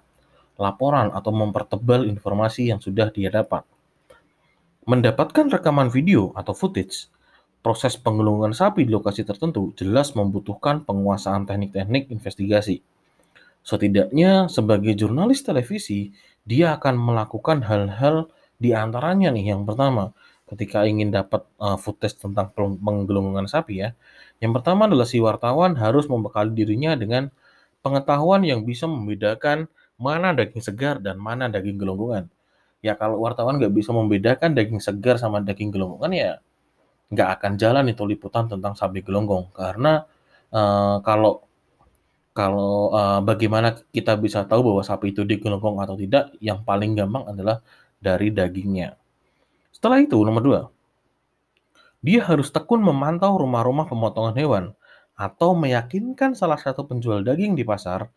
laporan 0.59 1.11
atau 1.11 1.35
mempertebal 1.35 2.07
informasi 2.07 2.71
yang 2.71 2.79
sudah 2.79 3.11
dia 3.11 3.31
dapat. 3.31 3.67
Mendapatkan 4.85 5.49
rekaman 5.49 5.89
video 5.91 6.31
atau 6.37 6.53
footage, 6.53 7.09
proses 7.65 7.97
penggelongan 7.97 8.53
sapi 8.53 8.85
di 8.85 8.93
lokasi 8.93 9.25
tertentu 9.25 9.73
jelas 9.75 10.13
membutuhkan 10.13 10.85
penguasaan 10.85 11.49
teknik-teknik 11.49 12.13
investigasi. 12.13 12.85
Setidaknya 13.65 14.53
sebagai 14.53 14.93
jurnalis 14.93 15.41
televisi, 15.41 16.13
dia 16.45 16.77
akan 16.77 17.01
melakukan 17.01 17.65
hal-hal 17.65 18.29
di 18.61 18.77
antaranya 18.77 19.33
nih. 19.33 19.57
Yang 19.57 19.73
pertama, 19.73 20.13
ketika 20.51 20.85
ingin 20.85 21.09
dapat 21.15 21.47
uh, 21.61 21.79
footage 21.81 22.17
tentang 22.21 22.53
penggelongan 22.57 23.49
sapi 23.49 23.85
ya, 23.85 23.97
yang 24.43 24.53
pertama 24.57 24.87
adalah 24.89 25.09
si 25.09 25.19
wartawan 25.23 25.77
harus 25.79 26.05
membekali 26.11 26.53
dirinya 26.53 26.93
dengan 26.99 27.33
pengetahuan 27.85 28.45
yang 28.45 28.65
bisa 28.65 28.85
membedakan 28.89 29.69
mana 29.97 30.35
daging 30.37 30.63
segar 30.65 30.99
dan 31.01 31.17
mana 31.21 31.49
daging 31.49 31.81
gelonggongan. 31.81 32.29
Ya 32.85 32.97
kalau 32.99 33.21
wartawan 33.25 33.57
nggak 33.57 33.73
bisa 33.73 33.91
membedakan 33.97 34.53
daging 34.53 34.81
segar 34.83 35.17
sama 35.17 35.41
daging 35.41 35.73
gelonggongan 35.73 36.13
ya 36.13 36.33
nggak 37.13 37.29
akan 37.41 37.53
jalan 37.61 37.85
itu 37.93 38.03
liputan 38.09 38.49
tentang 38.49 38.75
sapi 38.75 39.05
gelonggong 39.05 39.53
karena 39.55 40.09
uh, 40.51 40.99
kalau 41.05 41.45
kalau 42.35 42.91
uh, 42.91 43.23
bagaimana 43.23 43.79
kita 43.95 44.19
bisa 44.19 44.43
tahu 44.43 44.75
bahwa 44.75 44.83
sapi 44.83 45.15
itu 45.15 45.23
digelonggong 45.23 45.79
atau 45.79 45.95
tidak, 45.95 46.35
yang 46.43 46.67
paling 46.67 46.99
gampang 46.99 47.31
adalah 47.31 47.63
dari 48.03 48.35
dagingnya. 48.35 48.99
Setelah 49.85 50.01
itu, 50.01 50.17
nomor 50.25 50.41
dua, 50.41 50.61
dia 52.01 52.25
harus 52.25 52.49
tekun 52.49 52.81
memantau 52.81 53.37
rumah-rumah 53.37 53.85
pemotongan 53.85 54.33
hewan 54.33 54.65
atau 55.13 55.53
meyakinkan 55.53 56.33
salah 56.33 56.57
satu 56.57 56.89
penjual 56.89 57.21
daging 57.21 57.53
di 57.53 57.69
pasar 57.69 58.09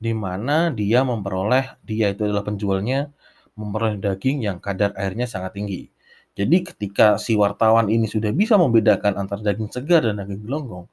di 0.00 0.16
mana 0.16 0.72
dia 0.72 1.04
memperoleh, 1.04 1.76
dia 1.84 2.16
itu 2.16 2.24
adalah 2.24 2.40
penjualnya, 2.48 3.12
memperoleh 3.60 4.00
daging 4.00 4.40
yang 4.40 4.56
kadar 4.56 4.96
airnya 4.96 5.28
sangat 5.28 5.52
tinggi. 5.52 5.92
Jadi 6.32 6.64
ketika 6.64 7.20
si 7.20 7.36
wartawan 7.36 7.92
ini 7.92 8.08
sudah 8.08 8.32
bisa 8.32 8.56
membedakan 8.56 9.20
antara 9.20 9.44
daging 9.44 9.68
segar 9.68 10.08
dan 10.08 10.16
daging 10.16 10.48
gelonggong, 10.48 10.88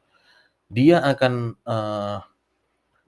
dia 0.68 1.00
akan 1.00 1.56
uh, 1.64 2.20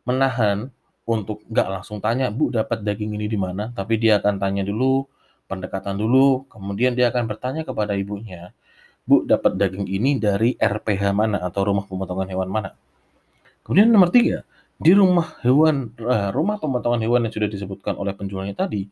menahan 0.07 0.71
untuk 1.03 1.43
nggak 1.51 1.67
langsung 1.75 1.99
tanya, 1.99 2.31
Bu 2.31 2.55
dapat 2.55 2.87
daging 2.87 3.19
ini 3.19 3.27
di 3.27 3.35
mana, 3.35 3.67
tapi 3.75 3.99
dia 3.99 4.23
akan 4.23 4.39
tanya 4.39 4.63
dulu, 4.63 5.03
pendekatan 5.51 5.99
dulu, 5.99 6.47
kemudian 6.47 6.95
dia 6.95 7.11
akan 7.11 7.27
bertanya 7.27 7.67
kepada 7.67 7.91
ibunya, 7.99 8.55
Bu 9.03 9.27
dapat 9.27 9.59
daging 9.59 9.91
ini 9.91 10.15
dari 10.15 10.55
RPH 10.55 11.11
mana 11.11 11.43
atau 11.43 11.67
rumah 11.67 11.83
pemotongan 11.83 12.31
hewan 12.31 12.47
mana. 12.47 12.71
Kemudian 13.67 13.91
nomor 13.91 14.15
tiga, 14.15 14.47
di 14.79 14.95
rumah 14.95 15.35
hewan, 15.43 15.91
uh, 15.99 16.31
rumah 16.31 16.55
pemotongan 16.57 17.03
hewan 17.03 17.27
yang 17.27 17.33
sudah 17.35 17.49
disebutkan 17.51 17.99
oleh 17.99 18.15
penjualnya 18.15 18.55
tadi, 18.55 18.87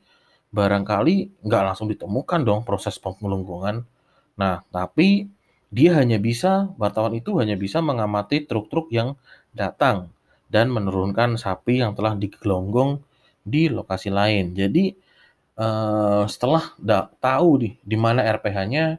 barangkali 0.51 1.45
nggak 1.45 1.63
langsung 1.63 1.87
ditemukan 1.87 2.43
dong 2.43 2.61
proses 2.67 2.99
penggelonggongan. 2.99 3.87
Nah, 4.35 4.65
tapi 4.73 5.29
dia 5.69 5.97
hanya 6.01 6.17
bisa, 6.17 6.73
wartawan 6.81 7.13
itu 7.13 7.37
hanya 7.37 7.53
bisa 7.53 7.79
mengamati 7.79 8.43
truk-truk 8.43 8.89
yang 8.89 9.13
datang 9.53 10.09
dan 10.49 10.73
menurunkan 10.73 11.37
sapi 11.37 11.85
yang 11.85 11.93
telah 11.93 12.17
digelonggong 12.17 13.01
di 13.45 13.69
lokasi 13.69 14.09
lain. 14.09 14.57
Jadi 14.57 14.93
uh, 15.59 16.23
setelah 16.31 16.71
tahu 17.19 17.49
di 17.59 17.69
di 17.83 17.97
mana 17.99 18.23
RPH-nya, 18.23 18.97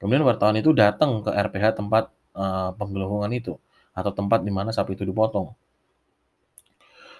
Kemudian 0.00 0.24
wartawan 0.24 0.56
itu 0.56 0.72
datang 0.72 1.20
ke 1.20 1.28
RPH 1.28 1.76
tempat 1.76 2.08
uh, 2.32 2.72
penggelonggongan 2.72 3.36
itu 3.36 3.60
atau 3.92 4.10
tempat 4.16 4.40
di 4.40 4.48
mana 4.48 4.72
sapi 4.72 4.96
itu 4.96 5.04
dipotong. 5.04 5.52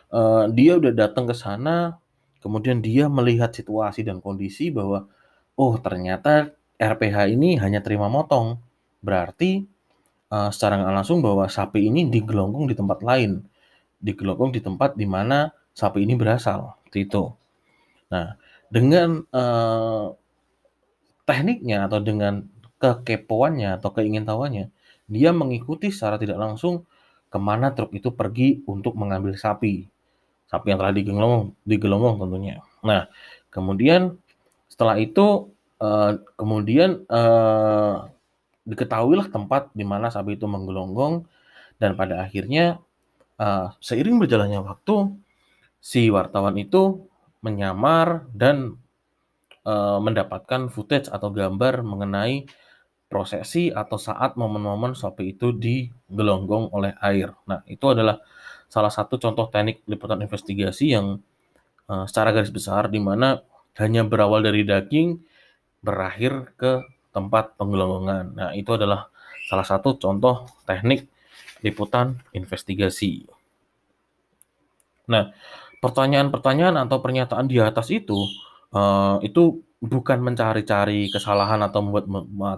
Uh, 0.08 0.48
dia 0.56 0.80
udah 0.80 0.88
datang 0.96 1.28
ke 1.28 1.36
sana, 1.36 2.00
kemudian 2.40 2.80
dia 2.80 3.06
melihat 3.12 3.52
situasi 3.52 4.00
dan 4.00 4.24
kondisi 4.24 4.72
bahwa 4.72 5.04
oh 5.60 5.76
ternyata 5.76 6.56
RPH 6.80 7.36
ini 7.36 7.60
hanya 7.60 7.84
terima 7.84 8.08
motong. 8.08 8.56
Berarti 9.04 9.68
uh, 10.32 10.48
secara 10.48 10.80
nggak 10.80 11.04
langsung 11.04 11.20
bahwa 11.20 11.52
sapi 11.52 11.84
ini 11.84 12.08
digelonggong 12.08 12.64
di 12.64 12.74
tempat 12.80 13.04
lain, 13.04 13.44
digelonggong 14.00 14.56
di 14.56 14.64
tempat 14.64 14.96
di 14.96 15.04
mana 15.04 15.52
sapi 15.76 16.00
ini 16.08 16.16
berasal. 16.16 16.80
Itu. 16.96 17.36
Nah, 18.08 18.40
dengan 18.70 19.26
uh, 19.34 20.14
tekniknya 21.26 21.90
atau 21.90 21.98
dengan 21.98 22.46
kekepoannya 22.80 23.76
atau 23.76 23.90
keingintahuannya, 23.92 24.70
dia 25.10 25.30
mengikuti 25.34 25.90
secara 25.90 26.16
tidak 26.16 26.38
langsung 26.38 26.86
ke 27.30 27.38
mana 27.38 27.74
truk 27.74 27.94
itu 27.94 28.14
pergi 28.14 28.62
untuk 28.66 28.94
mengambil 28.94 29.34
sapi. 29.34 29.86
Sapi 30.50 30.66
yang 30.70 30.78
telah 30.82 30.94
digelonggong, 30.94 31.54
digelonggong 31.62 32.16
tentunya. 32.26 32.56
Nah, 32.82 33.06
kemudian 33.50 34.18
setelah 34.66 34.98
itu 34.98 35.50
uh, 35.82 36.18
kemudian 36.38 37.06
uh, 37.10 38.06
diketahuilah 38.66 39.30
tempat 39.30 39.70
di 39.74 39.82
mana 39.82 40.10
sapi 40.14 40.38
itu 40.38 40.46
menggelonggong 40.46 41.26
dan 41.82 41.98
pada 41.98 42.22
akhirnya 42.22 42.78
uh, 43.40 43.74
seiring 43.82 44.20
berjalannya 44.20 44.62
waktu 44.62 45.10
si 45.80 46.12
wartawan 46.12 46.54
itu 46.60 47.09
menyamar 47.40 48.28
dan 48.32 48.76
uh, 49.64 49.98
mendapatkan 50.00 50.68
footage 50.68 51.08
atau 51.08 51.32
gambar 51.32 51.80
mengenai 51.84 52.48
prosesi 53.10 53.74
atau 53.74 53.98
saat 53.98 54.38
momen-momen 54.38 54.94
sapi 54.94 55.34
itu 55.34 55.50
digelonggong 55.50 56.70
oleh 56.70 56.94
air. 57.02 57.34
Nah, 57.50 57.66
itu 57.66 57.90
adalah 57.90 58.22
salah 58.70 58.92
satu 58.92 59.18
contoh 59.18 59.50
teknik 59.50 59.82
liputan 59.90 60.22
investigasi 60.22 60.94
yang 60.94 61.18
uh, 61.90 62.06
secara 62.06 62.30
garis 62.30 62.54
besar 62.54 62.86
di 62.86 63.02
mana 63.02 63.42
hanya 63.82 64.06
berawal 64.06 64.46
dari 64.46 64.62
daging 64.62 65.18
berakhir 65.82 66.54
ke 66.54 66.86
tempat 67.10 67.58
penggelonggongan. 67.58 68.38
Nah, 68.38 68.50
itu 68.54 68.70
adalah 68.78 69.10
salah 69.50 69.66
satu 69.66 69.98
contoh 69.98 70.46
teknik 70.62 71.10
liputan 71.66 72.14
investigasi. 72.30 73.26
Nah, 75.10 75.34
pertanyaan-pertanyaan 75.80 76.76
atau 76.86 77.00
pernyataan 77.00 77.48
di 77.48 77.56
atas 77.60 77.88
itu 77.88 78.16
uh, 78.76 79.16
itu 79.24 79.64
bukan 79.80 80.20
mencari-cari 80.20 81.08
kesalahan 81.08 81.64
atau 81.64 81.80
membuat 81.80 82.06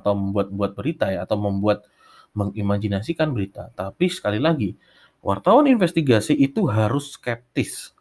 atau 0.03 0.13
membuat 0.19 0.49
buat 0.51 0.73
berita 0.75 1.07
ya 1.15 1.23
atau 1.23 1.39
membuat 1.39 1.87
mengimajinasikan 2.35 3.31
berita, 3.31 3.69
tapi 3.77 4.09
sekali 4.09 4.41
lagi 4.41 4.75
wartawan 5.23 5.71
investigasi 5.71 6.35
itu 6.35 6.67
harus 6.67 7.15
skeptis, 7.15 7.95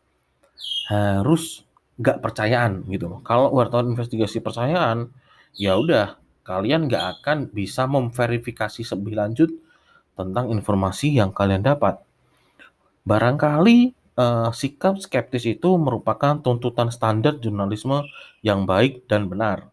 harus 0.89 1.67
nggak 2.01 2.17
percayaan 2.17 2.81
gitu 2.89 3.21
Kalau 3.21 3.53
wartawan 3.53 3.93
investigasi 3.93 4.41
percayaan, 4.41 5.13
ya 5.53 5.77
udah 5.77 6.17
kalian 6.41 6.89
nggak 6.89 7.21
akan 7.21 7.37
bisa 7.53 7.85
memverifikasi 7.85 8.81
lebih 8.97 9.13
lanjut 9.13 9.49
tentang 10.17 10.49
informasi 10.49 11.13
yang 11.13 11.29
kalian 11.29 11.61
dapat. 11.61 12.01
Barangkali 13.05 13.93
uh, 14.17 14.49
sikap 14.51 14.99
skeptis 14.99 15.47
itu 15.47 15.69
merupakan 15.79 16.39
tuntutan 16.39 16.91
standar 16.91 17.37
jurnalisme 17.39 18.03
yang 18.43 18.67
baik 18.67 19.05
dan 19.07 19.27
benar. 19.31 19.71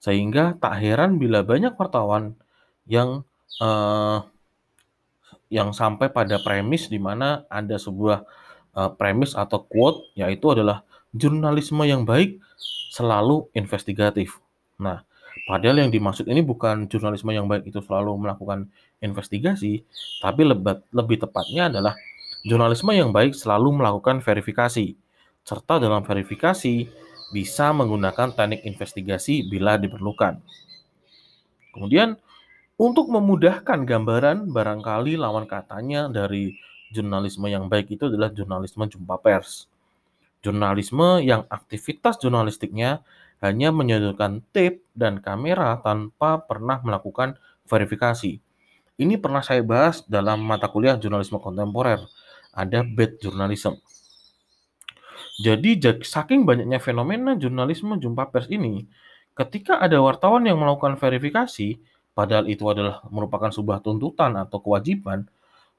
Sehingga 0.00 0.56
tak 0.56 0.80
heran 0.80 1.20
bila 1.20 1.44
banyak 1.44 1.76
wartawan 1.76 2.36
yang 2.88 3.22
uh, 3.60 4.24
yang 5.50 5.74
sampai 5.74 6.08
pada 6.08 6.38
premis 6.40 6.86
di 6.86 6.96
mana 7.02 7.44
ada 7.50 7.76
sebuah 7.76 8.24
uh, 8.74 8.90
premis 8.94 9.34
atau 9.34 9.66
quote 9.66 10.14
yaitu 10.14 10.46
adalah 10.54 10.86
jurnalisme 11.10 11.82
yang 11.82 12.06
baik 12.06 12.38
selalu 12.90 13.50
investigatif. 13.54 14.38
Nah, 14.78 15.02
padahal 15.50 15.86
yang 15.86 15.90
dimaksud 15.90 16.26
ini 16.30 16.40
bukan 16.42 16.86
jurnalisme 16.86 17.34
yang 17.34 17.50
baik 17.50 17.66
itu 17.66 17.82
selalu 17.82 18.14
melakukan 18.18 18.70
investigasi, 19.02 19.82
tapi 20.22 20.42
lebih, 20.46 20.86
lebih 20.94 21.26
tepatnya 21.26 21.70
adalah 21.70 21.94
Jurnalisme 22.40 22.96
yang 22.96 23.12
baik 23.12 23.36
selalu 23.36 23.84
melakukan 23.84 24.24
verifikasi, 24.24 24.96
serta 25.44 25.76
dalam 25.76 26.00
verifikasi 26.00 26.88
bisa 27.36 27.66
menggunakan 27.76 28.32
teknik 28.32 28.64
investigasi 28.64 29.44
bila 29.44 29.76
diperlukan. 29.76 30.40
Kemudian, 31.76 32.16
untuk 32.80 33.12
memudahkan 33.12 33.84
gambaran, 33.84 34.48
barangkali 34.56 35.20
lawan 35.20 35.44
katanya 35.44 36.08
dari 36.08 36.56
jurnalisme 36.88 37.44
yang 37.44 37.68
baik 37.68 37.92
itu 37.92 38.08
adalah 38.08 38.32
jurnalisme 38.32 38.88
jumpa 38.88 39.20
pers. 39.20 39.68
Jurnalisme 40.40 41.20
yang 41.20 41.44
aktivitas 41.52 42.16
jurnalistiknya 42.24 43.04
hanya 43.44 43.68
menyodorkan 43.68 44.40
tape 44.48 44.80
dan 44.96 45.20
kamera 45.20 45.76
tanpa 45.84 46.40
pernah 46.40 46.80
melakukan 46.80 47.36
verifikasi. 47.68 48.40
Ini 48.96 49.20
pernah 49.20 49.44
saya 49.44 49.60
bahas 49.60 50.00
dalam 50.08 50.40
mata 50.40 50.72
kuliah 50.72 50.96
jurnalisme 50.96 51.36
kontemporer 51.36 52.00
ada 52.54 52.82
bad 52.82 53.18
journalism. 53.22 53.78
Jadi 55.40 55.80
saking 56.04 56.44
banyaknya 56.44 56.76
fenomena 56.82 57.32
jurnalisme 57.36 57.96
jumpa 57.96 58.28
pers 58.28 58.50
ini, 58.52 58.84
ketika 59.32 59.80
ada 59.80 59.96
wartawan 60.04 60.44
yang 60.44 60.60
melakukan 60.60 61.00
verifikasi, 61.00 61.80
padahal 62.12 62.44
itu 62.44 62.64
adalah 62.68 63.00
merupakan 63.08 63.48
sebuah 63.48 63.80
tuntutan 63.80 64.36
atau 64.36 64.60
kewajiban, 64.60 65.24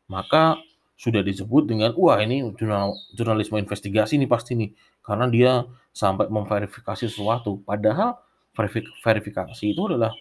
maka 0.09 0.57
sudah 1.01 1.25
disebut 1.25 1.65
dengan 1.65 1.93
wah 1.97 2.21
ini 2.21 2.45
jurnal, 2.57 2.93
jurnalisme 3.17 3.57
investigasi 3.57 4.21
ini 4.21 4.29
pasti 4.29 4.53
nih 4.53 4.69
karena 5.01 5.25
dia 5.25 5.51
sampai 5.89 6.29
memverifikasi 6.29 7.09
sesuatu 7.09 7.65
padahal 7.65 8.21
verifikasi 9.01 9.65
itu 9.65 9.81
adalah 9.81 10.13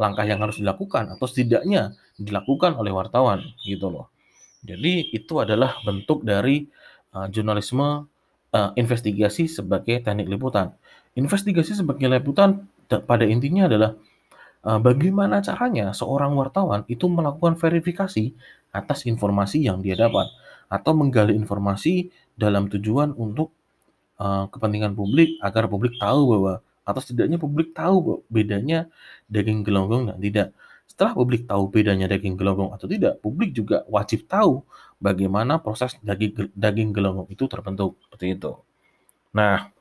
langkah 0.00 0.24
yang 0.24 0.40
harus 0.40 0.56
dilakukan 0.56 1.12
atau 1.12 1.28
setidaknya 1.28 1.92
dilakukan 2.16 2.72
oleh 2.80 2.96
wartawan 2.96 3.44
gitu 3.60 3.92
loh. 3.92 4.08
Jadi 4.62 5.10
itu 5.10 5.34
adalah 5.42 5.78
bentuk 5.82 6.22
dari 6.22 6.66
uh, 7.14 7.26
jurnalisme 7.26 8.06
uh, 8.54 8.70
investigasi 8.78 9.50
sebagai 9.50 10.02
teknik 10.06 10.30
liputan. 10.30 10.70
Investigasi 11.18 11.82
sebagai 11.82 12.06
liputan 12.06 12.70
pada 12.86 13.24
intinya 13.26 13.66
adalah 13.66 13.98
uh, 14.62 14.78
bagaimana 14.78 15.42
caranya 15.42 15.90
seorang 15.90 16.38
wartawan 16.38 16.86
itu 16.86 17.10
melakukan 17.10 17.58
verifikasi 17.58 18.32
atas 18.72 19.04
informasi 19.04 19.66
yang 19.66 19.82
dia 19.84 19.98
dapat 19.98 20.30
atau 20.72 20.96
menggali 20.96 21.36
informasi 21.36 22.08
dalam 22.32 22.70
tujuan 22.72 23.12
untuk 23.18 23.52
uh, 24.16 24.48
kepentingan 24.48 24.96
publik 24.96 25.36
agar 25.44 25.68
publik 25.68 25.98
tahu 26.00 26.38
bahwa 26.38 26.54
atau 26.82 26.98
setidaknya 26.98 27.38
publik 27.38 27.76
tahu 27.76 28.24
bedanya 28.26 28.90
daging 29.30 29.62
gelonggong 29.62 30.10
dan 30.10 30.18
tidak. 30.18 30.48
Setelah 30.92 31.16
publik 31.16 31.48
tahu 31.48 31.72
bedanya 31.72 32.04
daging 32.04 32.36
gelonggong 32.36 32.76
atau 32.76 32.84
tidak, 32.84 33.16
publik 33.24 33.56
juga 33.56 33.80
wajib 33.88 34.28
tahu 34.28 34.60
bagaimana 35.00 35.56
proses 35.56 35.96
daging 36.04 36.52
daging 36.52 36.92
gelonggong 36.92 37.32
itu 37.32 37.48
terbentuk 37.48 37.96
seperti 38.04 38.36
itu. 38.36 38.52
Nah, 39.32 39.72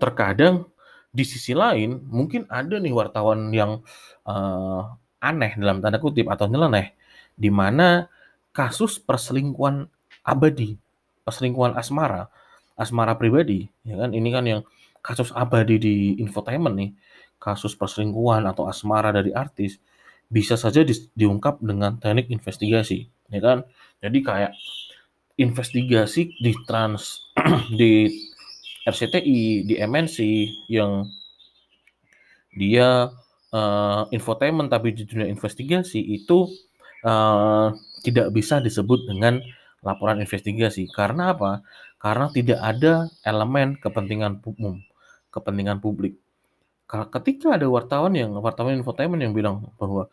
terkadang 0.00 0.64
di 1.12 1.20
sisi 1.28 1.52
lain 1.52 2.00
mungkin 2.08 2.48
ada 2.48 2.80
nih 2.80 2.96
wartawan 2.96 3.52
yang 3.52 3.84
uh, 4.24 4.88
aneh 5.20 5.52
dalam 5.60 5.84
tanda 5.84 6.00
kutip 6.00 6.24
atau 6.32 6.48
nyeleneh 6.48 6.96
di 7.36 7.52
mana 7.52 8.08
kasus 8.56 8.96
perselingkuhan 8.96 9.84
abadi, 10.24 10.80
perselingkuhan 11.28 11.76
asmara, 11.76 12.32
asmara 12.72 13.20
pribadi, 13.20 13.68
ya 13.84 14.00
kan 14.00 14.16
ini 14.16 14.28
kan 14.32 14.44
yang 14.48 14.60
kasus 15.04 15.28
abadi 15.36 15.76
di 15.76 15.94
infotainment 16.24 16.72
nih 16.72 16.90
kasus 17.38 17.78
perselingkuhan 17.78 18.44
atau 18.50 18.66
asmara 18.66 19.14
dari 19.14 19.30
artis 19.32 19.78
bisa 20.28 20.60
saja 20.60 20.84
di, 20.84 20.92
diungkap 21.16 21.62
dengan 21.64 21.96
teknik 21.96 22.28
investigasi, 22.28 23.08
ya 23.32 23.40
kan? 23.40 23.58
Jadi 24.04 24.18
kayak 24.20 24.52
investigasi 25.40 26.36
di 26.36 26.52
trans 26.68 27.32
di 27.80 28.12
RCTI, 28.84 29.64
di 29.64 29.74
MNC 29.80 30.16
yang 30.68 31.08
dia 32.52 33.08
uh, 33.54 34.02
infotainment 34.12 34.68
tapi 34.68 34.92
di 34.92 35.08
dunia 35.08 35.30
investigasi 35.30 36.00
itu 36.02 36.50
uh, 37.06 37.72
tidak 38.04 38.34
bisa 38.34 38.60
disebut 38.60 39.08
dengan 39.08 39.40
laporan 39.80 40.20
investigasi. 40.20 40.90
Karena 40.92 41.32
apa? 41.32 41.64
Karena 41.96 42.28
tidak 42.28 42.60
ada 42.60 43.08
elemen 43.24 43.80
kepentingan 43.80 44.44
umum, 44.44 44.82
kepentingan 45.32 45.80
publik 45.80 46.18
ketika 46.88 47.60
ada 47.60 47.68
wartawan 47.68 48.16
yang 48.16 48.32
wartawan 48.40 48.80
infotainment 48.80 49.20
yang 49.20 49.36
bilang 49.36 49.68
bahwa 49.76 50.08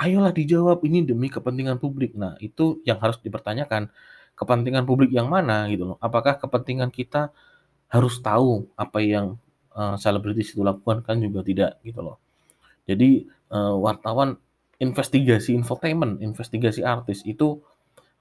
ayolah 0.00 0.32
dijawab 0.32 0.80
ini 0.88 1.04
demi 1.04 1.28
kepentingan 1.28 1.76
publik. 1.76 2.16
Nah, 2.16 2.36
itu 2.40 2.80
yang 2.88 2.96
harus 3.00 3.20
dipertanyakan. 3.20 3.92
Kepentingan 4.32 4.88
publik 4.88 5.12
yang 5.12 5.28
mana 5.28 5.68
gitu 5.68 5.94
loh. 5.94 5.96
Apakah 6.00 6.40
kepentingan 6.40 6.88
kita 6.88 7.28
harus 7.92 8.16
tahu 8.24 8.72
apa 8.74 9.04
yang 9.04 9.36
selebritis 10.00 10.52
uh, 10.52 10.52
itu 10.56 10.62
lakukan 10.64 11.04
kan 11.04 11.20
juga 11.20 11.44
tidak 11.44 11.80
gitu 11.84 12.00
loh. 12.00 12.16
Jadi 12.88 13.28
uh, 13.52 13.76
wartawan 13.76 14.40
investigasi 14.80 15.54
infotainment, 15.54 16.18
investigasi 16.24 16.82
artis 16.82 17.22
itu 17.28 17.60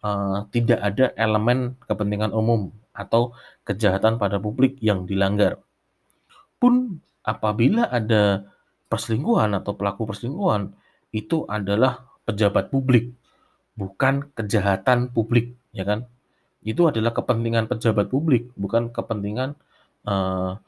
uh, 0.04 0.46
tidak 0.52 0.80
ada 0.80 1.16
elemen 1.16 1.80
kepentingan 1.88 2.36
umum 2.36 2.72
atau 2.92 3.32
kejahatan 3.64 4.20
pada 4.20 4.38
publik 4.38 4.78
yang 4.84 5.08
dilanggar. 5.08 5.58
Pun 6.60 7.00
apabila 7.22 7.88
ada 7.90 8.46
perselingkuhan 8.92 9.56
atau 9.56 9.78
pelaku 9.78 10.10
perselingkuhan 10.10 10.76
itu 11.16 11.48
adalah 11.48 12.08
pejabat 12.28 12.72
publik, 12.72 13.14
bukan 13.76 14.28
kejahatan 14.36 15.12
publik, 15.12 15.56
ya 15.72 15.88
kan? 15.88 16.08
Itu 16.62 16.92
adalah 16.92 17.16
kepentingan 17.16 17.66
pejabat 17.72 18.12
publik, 18.12 18.52
bukan 18.54 18.94
kepentingan 18.94 19.58
uh, 20.06 20.60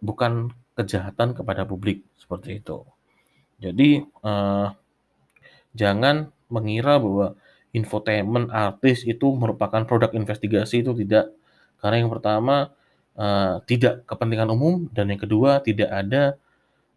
bukan 0.00 0.54
kejahatan 0.78 1.34
kepada 1.34 1.66
publik 1.66 2.06
seperti 2.16 2.62
itu. 2.62 2.86
Jadi 3.58 4.06
uh, 4.22 4.70
jangan 5.74 6.30
mengira 6.46 6.96
bahwa 7.02 7.34
infotainment 7.74 8.48
artis 8.54 9.04
itu 9.04 9.34
merupakan 9.34 9.84
produk 9.84 10.14
investigasi 10.14 10.86
itu 10.86 10.94
tidak. 10.94 11.34
Karena 11.82 12.02
yang 12.02 12.10
pertama 12.10 12.72
uh, 13.18 13.60
tidak 13.66 14.06
kepentingan 14.06 14.48
umum 14.48 14.86
dan 14.94 15.10
yang 15.10 15.20
kedua 15.20 15.60
tidak 15.60 15.90
ada 15.90 16.38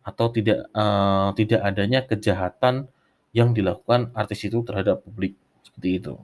atau 0.02 0.30
tidak 0.34 0.66
uh, 0.74 1.34
tidak 1.34 1.62
adanya 1.62 2.00
kejahatan 2.06 2.90
yang 3.34 3.52
dilakukan 3.52 4.14
artis 4.14 4.46
itu 4.46 4.62
terhadap 4.62 5.02
publik 5.04 5.36
seperti 5.66 6.00
itu. 6.00 6.16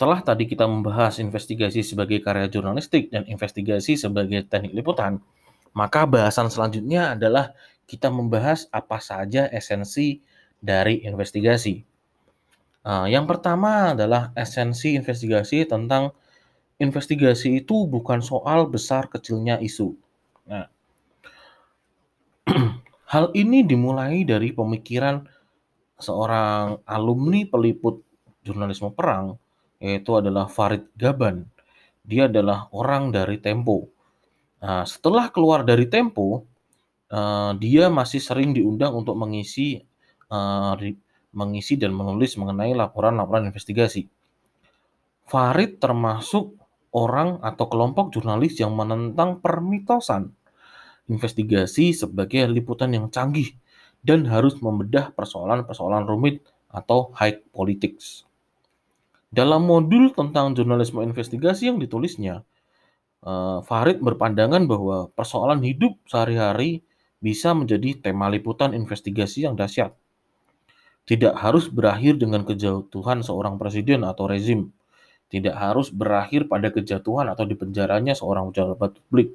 Setelah 0.00 0.24
tadi 0.24 0.48
kita 0.48 0.64
membahas 0.64 1.20
investigasi 1.20 1.84
sebagai 1.84 2.24
karya 2.24 2.48
jurnalistik 2.48 3.12
dan 3.12 3.28
investigasi 3.28 4.00
sebagai 4.00 4.48
teknik 4.48 4.72
liputan, 4.72 5.20
maka 5.76 6.08
bahasan 6.08 6.48
selanjutnya 6.48 7.12
adalah 7.12 7.52
kita 7.84 8.08
membahas 8.08 8.64
apa 8.72 8.96
saja 8.96 9.44
esensi 9.52 10.24
dari 10.56 11.04
investigasi. 11.04 11.84
Uh, 12.80 13.12
yang 13.12 13.28
pertama 13.28 13.92
adalah 13.92 14.32
esensi 14.32 14.96
investigasi 14.96 15.68
tentang 15.68 16.16
investigasi 16.80 17.60
itu 17.60 17.84
bukan 17.84 18.24
soal 18.24 18.72
besar 18.72 19.04
kecilnya 19.12 19.60
isu. 19.60 20.00
Nah, 20.48 20.64
hal 23.12 23.36
ini 23.36 23.68
dimulai 23.68 24.24
dari 24.24 24.56
pemikiran 24.56 25.28
seorang 26.00 26.80
alumni 26.88 27.44
peliput 27.44 28.00
jurnalisme 28.40 28.96
perang, 28.96 29.36
yaitu 29.80 30.12
adalah 30.14 30.46
Farid 30.46 30.86
Gaban. 30.94 31.48
Dia 32.04 32.28
adalah 32.28 32.68
orang 32.70 33.10
dari 33.10 33.40
Tempo. 33.40 33.88
Nah, 34.60 34.84
setelah 34.84 35.32
keluar 35.32 35.64
dari 35.64 35.88
Tempo, 35.88 36.44
uh, 37.10 37.52
dia 37.56 37.88
masih 37.88 38.20
sering 38.20 38.52
diundang 38.52 38.92
untuk 38.92 39.16
mengisi 39.16 39.80
uh, 40.28 40.76
mengisi 41.32 41.78
dan 41.80 41.96
menulis 41.96 42.36
mengenai 42.36 42.76
laporan-laporan 42.76 43.48
investigasi. 43.48 44.06
Farid 45.30 45.78
termasuk 45.78 46.58
orang 46.90 47.38
atau 47.40 47.70
kelompok 47.70 48.10
jurnalis 48.10 48.58
yang 48.58 48.74
menentang 48.74 49.38
permitosan 49.38 50.34
investigasi 51.10 51.90
sebagai 51.94 52.46
liputan 52.46 52.94
yang 52.94 53.10
canggih 53.10 53.54
dan 54.06 54.26
harus 54.30 54.58
membedah 54.62 55.10
persoalan-persoalan 55.14 56.06
rumit 56.06 56.42
atau 56.70 57.10
high 57.18 57.42
politics. 57.50 58.29
Dalam 59.30 59.62
modul 59.66 60.10
tentang 60.14 60.54
jurnalisme 60.58 61.00
investigasi 61.06 61.70
yang 61.70 61.78
ditulisnya, 61.78 62.42
eh, 63.26 63.58
Farid 63.68 63.98
berpandangan 64.02 64.66
bahwa 64.66 65.10
persoalan 65.14 65.62
hidup 65.64 65.96
sehari-hari 66.10 66.82
bisa 67.22 67.54
menjadi 67.54 68.10
tema 68.10 68.26
liputan 68.32 68.74
investigasi 68.74 69.46
yang 69.46 69.54
dahsyat 69.54 69.94
tidak 71.10 71.34
harus 71.42 71.66
berakhir 71.66 72.22
dengan 72.22 72.46
kejatuhan 72.46 73.26
seorang 73.26 73.58
presiden 73.58 74.06
atau 74.06 74.30
rezim. 74.30 74.70
Tidak 75.26 75.54
harus 75.54 75.90
berakhir 75.90 76.46
pada 76.46 76.70
kejatuhan 76.70 77.26
atau 77.30 77.42
dipenjaranya 77.46 78.14
seorang 78.14 78.50
pejabat 78.54 78.94
publik. 78.98 79.34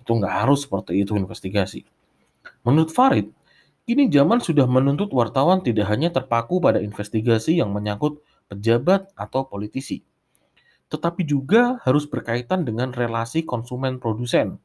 Itu 0.00 0.20
nggak 0.20 0.34
harus 0.44 0.68
seperti 0.68 1.00
itu 1.00 1.16
investigasi. 1.16 1.84
Menurut 2.64 2.92
Farid, 2.92 3.32
kini 3.88 4.08
zaman 4.12 4.40
sudah 4.44 4.68
menuntut 4.68 5.12
wartawan 5.16 5.64
tidak 5.64 5.88
hanya 5.88 6.12
terpaku 6.12 6.60
pada 6.60 6.80
investigasi 6.80 7.56
yang 7.60 7.72
menyangkut 7.72 8.20
pejabat 8.48 9.10
atau 9.16 9.48
politisi, 9.48 10.04
tetapi 10.92 11.24
juga 11.26 11.80
harus 11.82 12.04
berkaitan 12.06 12.62
dengan 12.62 12.92
relasi 12.94 13.42
konsumen 13.42 13.98
produsen 13.98 14.60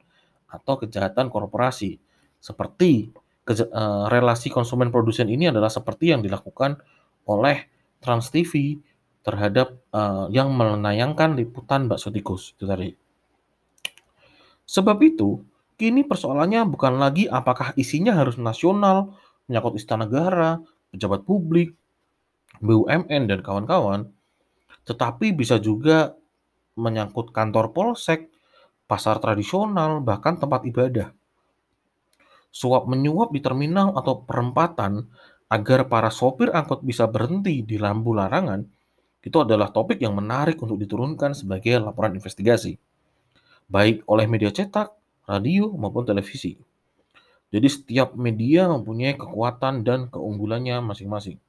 atau 0.49 0.81
kejahatan 0.81 1.29
korporasi, 1.29 1.97
seperti 2.41 3.09
uh, 3.49 4.05
relasi 4.09 4.53
konsumen 4.53 4.93
produsen 4.93 5.29
ini 5.29 5.49
adalah 5.49 5.73
seperti 5.73 6.13
yang 6.13 6.21
dilakukan 6.21 6.77
oleh 7.25 7.65
Trans 7.99 8.29
TV 8.31 8.79
terhadap 9.25 9.75
uh, 9.91 10.31
yang 10.31 10.49
menayangkan 10.55 11.35
liputan 11.35 11.85
bakso 11.85 12.09
tikus 12.09 12.55
itu 12.55 12.65
tadi. 12.65 12.89
Sebab 14.69 14.97
itu, 15.01 15.41
kini 15.81 16.05
persoalannya 16.05 16.61
bukan 16.69 17.01
lagi 17.01 17.25
apakah 17.25 17.73
isinya 17.73 18.13
harus 18.13 18.37
nasional, 18.37 19.17
menyangkut 19.49 19.81
istana 19.81 20.05
negara, 20.05 20.61
pejabat 20.93 21.25
publik, 21.25 21.73
BUMN 22.59 23.27
dan 23.29 23.39
kawan-kawan, 23.41 24.09
tetapi 24.87 25.35
bisa 25.35 25.57
juga 25.59 26.15
menyangkut 26.79 27.31
kantor 27.35 27.71
polsek, 27.75 28.31
pasar 28.89 29.19
tradisional, 29.19 29.99
bahkan 30.03 30.39
tempat 30.39 30.63
ibadah 30.65 31.11
suap 32.49 32.89
menyuap 32.89 33.29
di 33.29 33.41
terminal 33.45 33.93
atau 33.93 34.25
perempatan 34.25 35.05
agar 35.49 35.89
para 35.89 36.09
sopir 36.13 36.53
angkot 36.53 36.85
bisa 36.85 37.09
berhenti 37.09 37.65
di 37.65 37.77
lampu 37.81 38.13
larangan, 38.13 38.61
itu 39.21 39.37
adalah 39.41 39.73
topik 39.73 39.97
yang 40.01 40.13
menarik 40.17 40.57
untuk 40.61 40.77
diturunkan 40.77 41.33
sebagai 41.33 41.81
laporan 41.81 42.13
investigasi, 42.17 42.77
baik 43.69 44.05
oleh 44.05 44.25
media 44.29 44.53
cetak, 44.53 44.93
radio, 45.25 45.73
maupun 45.73 46.05
televisi. 46.05 46.57
Jadi 47.49 47.65
setiap 47.65 48.13
media 48.13 48.69
mempunyai 48.69 49.17
kekuatan 49.17 49.81
dan 49.81 50.05
keunggulannya 50.13 50.85
masing-masing. 50.85 51.41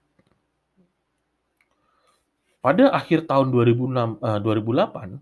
Pada 2.61 2.93
akhir 2.93 3.25
tahun 3.25 3.49
2006, 3.57 4.21
uh, 4.21 4.41
2008, 4.45 5.17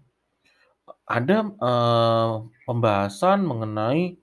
ada 1.06 1.36
uh, 1.62 2.42
pembahasan 2.66 3.46
mengenai 3.46 4.18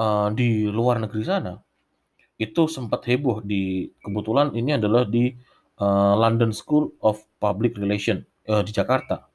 uh, 0.00 0.32
di 0.32 0.64
luar 0.64 0.96
negeri 0.96 1.28
sana, 1.28 1.60
itu 2.40 2.64
sempat 2.64 3.04
heboh 3.04 3.44
di 3.44 3.92
kebetulan 4.00 4.56
ini 4.56 4.80
adalah 4.80 5.04
di 5.04 5.36
uh, 5.76 6.16
London 6.16 6.56
School 6.56 6.96
of 7.04 7.20
Public 7.36 7.76
Relation 7.76 8.24
uh, 8.48 8.64
di 8.64 8.72
Jakarta. 8.72 9.28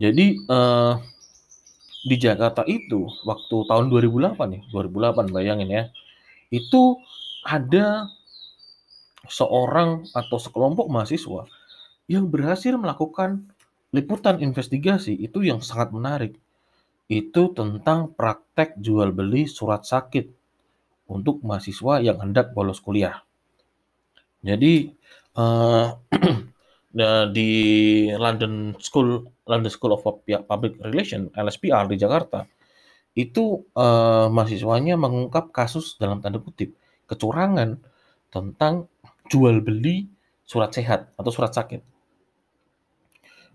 Jadi 0.00 0.40
uh, 0.48 0.96
di 2.08 2.16
Jakarta 2.16 2.64
itu 2.64 3.12
waktu 3.28 3.56
tahun 3.68 3.92
2008 3.92 4.40
nih, 4.40 4.62
2008 4.72 5.36
bayangin 5.36 5.68
ya, 5.68 5.84
itu 6.48 6.96
ada 7.44 8.08
seorang 9.28 10.08
atau 10.16 10.40
sekelompok 10.40 10.88
mahasiswa 10.88 11.44
yang 12.10 12.28
berhasil 12.28 12.76
melakukan 12.76 13.48
liputan 13.94 14.42
investigasi 14.42 15.14
itu 15.14 15.46
yang 15.46 15.62
sangat 15.62 15.94
menarik 15.94 16.32
itu 17.08 17.52
tentang 17.52 18.12
praktek 18.16 18.80
jual 18.80 19.12
beli 19.12 19.44
surat 19.44 19.84
sakit 19.84 20.26
untuk 21.08 21.44
mahasiswa 21.44 22.00
yang 22.00 22.16
hendak 22.20 22.56
bolos 22.56 22.80
kuliah. 22.80 23.20
Jadi 24.40 24.92
uh, 25.36 25.88
di 27.28 27.50
London 28.16 28.76
School 28.80 29.24
London 29.44 29.72
School 29.72 29.92
of 29.96 30.02
Public 30.24 30.80
Relation 30.80 31.28
LSPR 31.32 31.88
di 31.88 31.96
Jakarta 32.00 32.48
itu 33.14 33.62
uh, 33.78 34.26
mahasiswanya 34.26 34.98
mengungkap 34.98 35.54
kasus 35.54 35.94
dalam 36.00 36.18
tanda 36.18 36.42
kutip 36.42 36.74
kecurangan 37.06 37.78
tentang 38.32 38.90
jual 39.30 39.62
beli 39.62 40.10
surat 40.42 40.74
sehat 40.74 41.14
atau 41.14 41.30
surat 41.30 41.54
sakit 41.54 41.93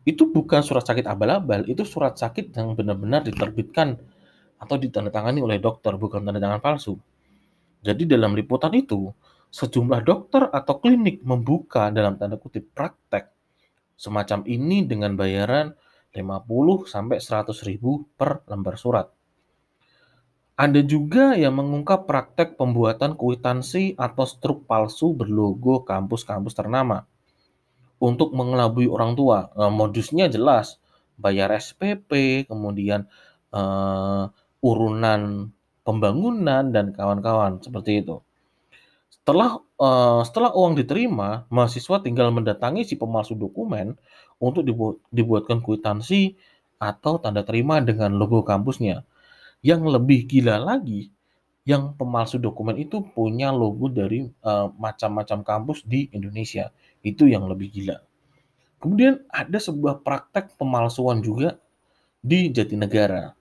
itu 0.08 0.32
bukan 0.32 0.64
surat 0.64 0.86
sakit 0.88 1.04
abal-abal, 1.08 1.68
itu 1.68 1.84
surat 1.84 2.16
sakit 2.16 2.56
yang 2.56 2.76
benar-benar 2.76 3.24
diterbitkan 3.28 4.00
atau 4.60 4.76
ditandatangani 4.76 5.44
oleh 5.44 5.60
dokter, 5.60 5.96
bukan 5.96 6.24
tanda 6.24 6.40
tangan 6.40 6.64
palsu. 6.64 6.96
Jadi 7.84 8.08
dalam 8.08 8.36
liputan 8.36 8.72
itu, 8.76 9.12
sejumlah 9.50 10.02
dokter 10.04 10.48
atau 10.52 10.80
klinik 10.80 11.24
membuka 11.24 11.92
dalam 11.92 12.20
tanda 12.20 12.36
kutip 12.36 12.72
praktek 12.76 13.32
semacam 14.00 14.48
ini 14.48 14.88
dengan 14.88 15.16
bayaran 15.20 15.76
50 16.16 16.88
sampai 16.88 17.18
100 17.20 17.68
ribu 17.68 18.08
per 18.16 18.44
lembar 18.48 18.76
surat. 18.80 19.08
Ada 20.60 20.84
juga 20.84 21.40
yang 21.40 21.56
mengungkap 21.56 22.04
praktek 22.04 22.60
pembuatan 22.60 23.16
kuitansi 23.16 23.96
atau 23.96 24.28
struk 24.28 24.68
palsu 24.68 25.16
berlogo 25.16 25.88
kampus-kampus 25.88 26.52
ternama 26.52 27.08
untuk 28.00 28.32
mengelabui 28.32 28.88
orang 28.88 29.14
tua. 29.14 29.52
Nah, 29.54 29.72
modusnya 29.72 30.32
jelas, 30.32 30.80
bayar 31.20 31.52
SPP, 31.52 32.44
kemudian 32.48 33.06
uh, 33.52 34.32
urunan 34.64 35.52
pembangunan 35.84 36.72
dan 36.72 36.96
kawan-kawan 36.96 37.60
seperti 37.60 38.04
itu. 38.04 38.24
Setelah 39.12 39.60
uh, 39.78 40.22
setelah 40.24 40.56
uang 40.56 40.80
diterima, 40.80 41.46
mahasiswa 41.52 42.00
tinggal 42.02 42.32
mendatangi 42.32 42.88
si 42.88 42.96
pemalsu 42.96 43.36
dokumen 43.36 44.00
untuk 44.40 44.64
dibuat, 44.64 45.04
dibuatkan 45.12 45.60
kwitansi 45.60 46.40
atau 46.80 47.20
tanda 47.20 47.44
terima 47.44 47.84
dengan 47.84 48.16
logo 48.16 48.42
kampusnya. 48.42 49.04
Yang 49.60 49.82
lebih 50.00 50.20
gila 50.24 50.56
lagi, 50.56 51.12
yang 51.70 51.94
pemalsu 51.94 52.42
dokumen 52.42 52.82
itu 52.82 53.06
punya 53.14 53.54
logo 53.54 53.94
dari 53.94 54.26
uh, 54.42 54.74
macam-macam 54.74 55.46
kampus 55.46 55.86
di 55.86 56.10
Indonesia. 56.10 56.74
Itu 57.06 57.30
yang 57.30 57.46
lebih 57.46 57.70
gila. 57.70 58.02
Kemudian 58.82 59.22
ada 59.30 59.62
sebuah 59.62 60.02
praktek 60.02 60.58
pemalsuan 60.58 61.22
juga 61.22 61.62
di 62.26 62.50
Jatinegara. 62.50 63.38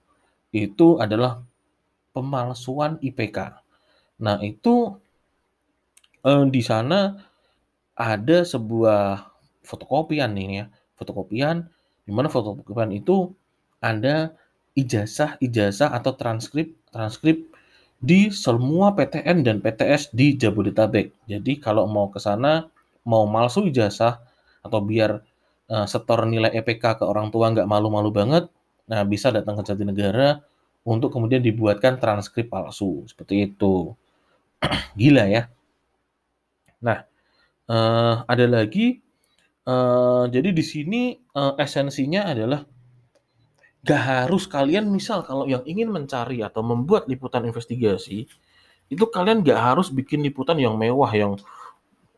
Itu 0.53 1.01
adalah 1.01 1.41
pemalsuan 2.13 3.01
IPK. 3.01 3.65
Nah, 4.21 4.37
itu 4.45 4.99
eh, 6.27 6.45
di 6.51 6.61
sana 6.61 7.17
ada 7.95 8.37
sebuah 8.43 9.31
fotokopian 9.63 10.35
nih 10.35 10.47
ya, 10.59 10.65
fotokopian 10.99 11.65
di 12.03 12.11
mana 12.11 12.27
fotokopian 12.27 12.91
itu 12.91 13.31
ada 13.79 14.35
ijazah-ijazah 14.75 15.95
atau 15.95 16.11
transkrip 16.19 16.75
transkrip 16.91 17.48
di 17.99 18.31
semua 18.31 18.95
PTN 18.95 19.43
dan 19.43 19.59
PTS 19.59 20.15
di 20.15 20.39
Jabodetabek. 20.39 21.11
Jadi 21.27 21.59
kalau 21.59 21.83
mau 21.85 22.07
ke 22.07 22.17
sana 22.17 22.67
mau 23.03 23.27
malsu 23.27 23.67
ijazah 23.67 24.23
atau 24.63 24.79
biar 24.79 25.19
uh, 25.67 25.85
setor 25.87 26.23
nilai 26.27 26.51
EPK 26.55 27.03
ke 27.03 27.05
orang 27.05 27.27
tua 27.29 27.51
nggak 27.51 27.67
malu-malu 27.67 28.09
banget, 28.11 28.47
nah 28.87 29.03
bisa 29.03 29.31
datang 29.35 29.59
ke 29.59 29.63
Jatinegara 29.67 30.39
untuk 30.87 31.11
kemudian 31.11 31.43
dibuatkan 31.43 31.99
transkrip 31.99 32.47
palsu 32.47 33.03
seperti 33.05 33.51
itu. 33.51 33.93
Gila 34.99 35.27
ya. 35.27 35.51
Nah, 36.79 37.03
uh, 37.67 38.23
ada 38.23 38.45
lagi 38.47 39.03
uh, 39.67 40.23
jadi 40.31 40.55
di 40.55 40.63
sini 40.63 41.01
uh, 41.35 41.59
esensinya 41.59 42.31
adalah 42.31 42.63
gak 43.89 44.03
harus 44.05 44.45
kalian 44.45 44.85
misal 44.93 45.25
kalau 45.25 45.49
yang 45.49 45.65
ingin 45.65 45.89
mencari 45.89 46.45
atau 46.45 46.61
membuat 46.61 47.09
liputan 47.09 47.41
investigasi 47.49 48.29
itu 48.93 49.05
kalian 49.09 49.41
gak 49.41 49.57
harus 49.57 49.89
bikin 49.89 50.21
liputan 50.21 50.61
yang 50.61 50.77
mewah 50.77 51.09
yang 51.09 51.33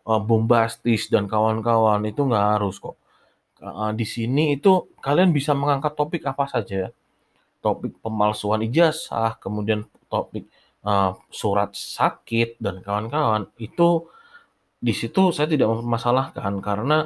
uh, 0.04 0.20
bombastis 0.20 1.08
dan 1.08 1.32
kawan-kawan 1.32 2.04
itu 2.04 2.22
nggak 2.28 2.46
harus 2.60 2.76
kok. 2.82 3.00
Uh, 3.62 3.94
di 3.96 4.04
sini 4.04 4.58
itu 4.58 4.90
kalian 5.00 5.30
bisa 5.32 5.54
mengangkat 5.54 5.94
topik 5.94 6.26
apa 6.26 6.50
saja 6.50 6.90
topik 7.62 7.94
pemalsuan 8.02 8.66
ijazah 8.66 9.38
kemudian 9.38 9.86
topik 10.10 10.50
uh, 10.82 11.14
surat 11.30 11.72
sakit 11.78 12.58
dan 12.58 12.82
kawan-kawan 12.82 13.48
itu 13.62 14.10
di 14.82 14.98
situ 14.98 15.30
saya 15.30 15.46
tidak 15.46 15.70
mempermasalahkan 15.70 16.58
karena 16.58 17.06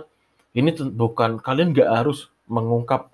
ini 0.56 0.72
bukan 0.96 1.44
kalian 1.44 1.76
nggak 1.76 1.92
harus 1.92 2.32
mengungkap 2.48 3.12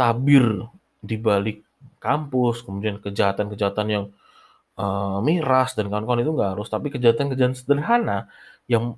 tabir 0.00 0.64
di 1.00 1.16
balik 1.16 1.64
kampus, 2.00 2.64
kemudian 2.64 3.00
kejahatan-kejahatan 3.00 3.86
yang 3.88 4.04
uh, 4.76 5.18
miras 5.24 5.72
dan 5.76 5.88
kawan-kawan 5.88 6.24
itu 6.24 6.32
nggak 6.32 6.50
harus, 6.56 6.68
tapi 6.68 6.92
kejahatan-kejahatan 6.92 7.56
sederhana 7.56 8.28
yang 8.68 8.96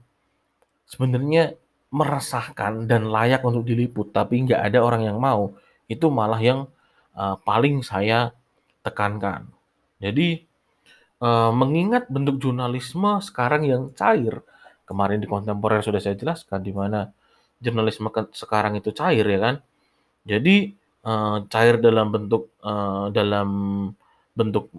sebenarnya 0.87 1.55
meresahkan 1.93 2.89
dan 2.91 3.09
layak 3.09 3.45
untuk 3.47 3.63
diliput, 3.63 4.11
tapi 4.11 4.43
nggak 4.45 4.61
ada 4.61 4.83
orang 4.83 5.07
yang 5.07 5.19
mau, 5.23 5.55
itu 5.87 6.09
malah 6.11 6.41
yang 6.41 6.67
uh, 7.15 7.37
paling 7.43 7.85
saya 7.85 8.35
tekankan. 8.83 9.47
Jadi 10.03 10.43
uh, 11.23 11.55
mengingat 11.55 12.11
bentuk 12.11 12.43
jurnalisme 12.43 13.23
sekarang 13.23 13.63
yang 13.69 13.95
cair, 13.95 14.43
kemarin 14.89 15.23
di 15.23 15.31
kontemporer 15.31 15.81
sudah 15.81 16.03
saya 16.03 16.19
jelaskan 16.19 16.61
di 16.61 16.75
mana 16.75 17.09
jurnalisme 17.63 18.11
sekarang 18.35 18.75
itu 18.75 18.91
cair 18.91 19.23
ya 19.23 19.39
kan. 19.39 19.55
Jadi 20.27 20.75
uh, 21.07 21.45
cair 21.51 21.79
dalam 21.79 22.11
bentuk 22.11 22.51
uh, 22.63 23.11
dalam 23.11 23.49
bentuk 24.33 24.71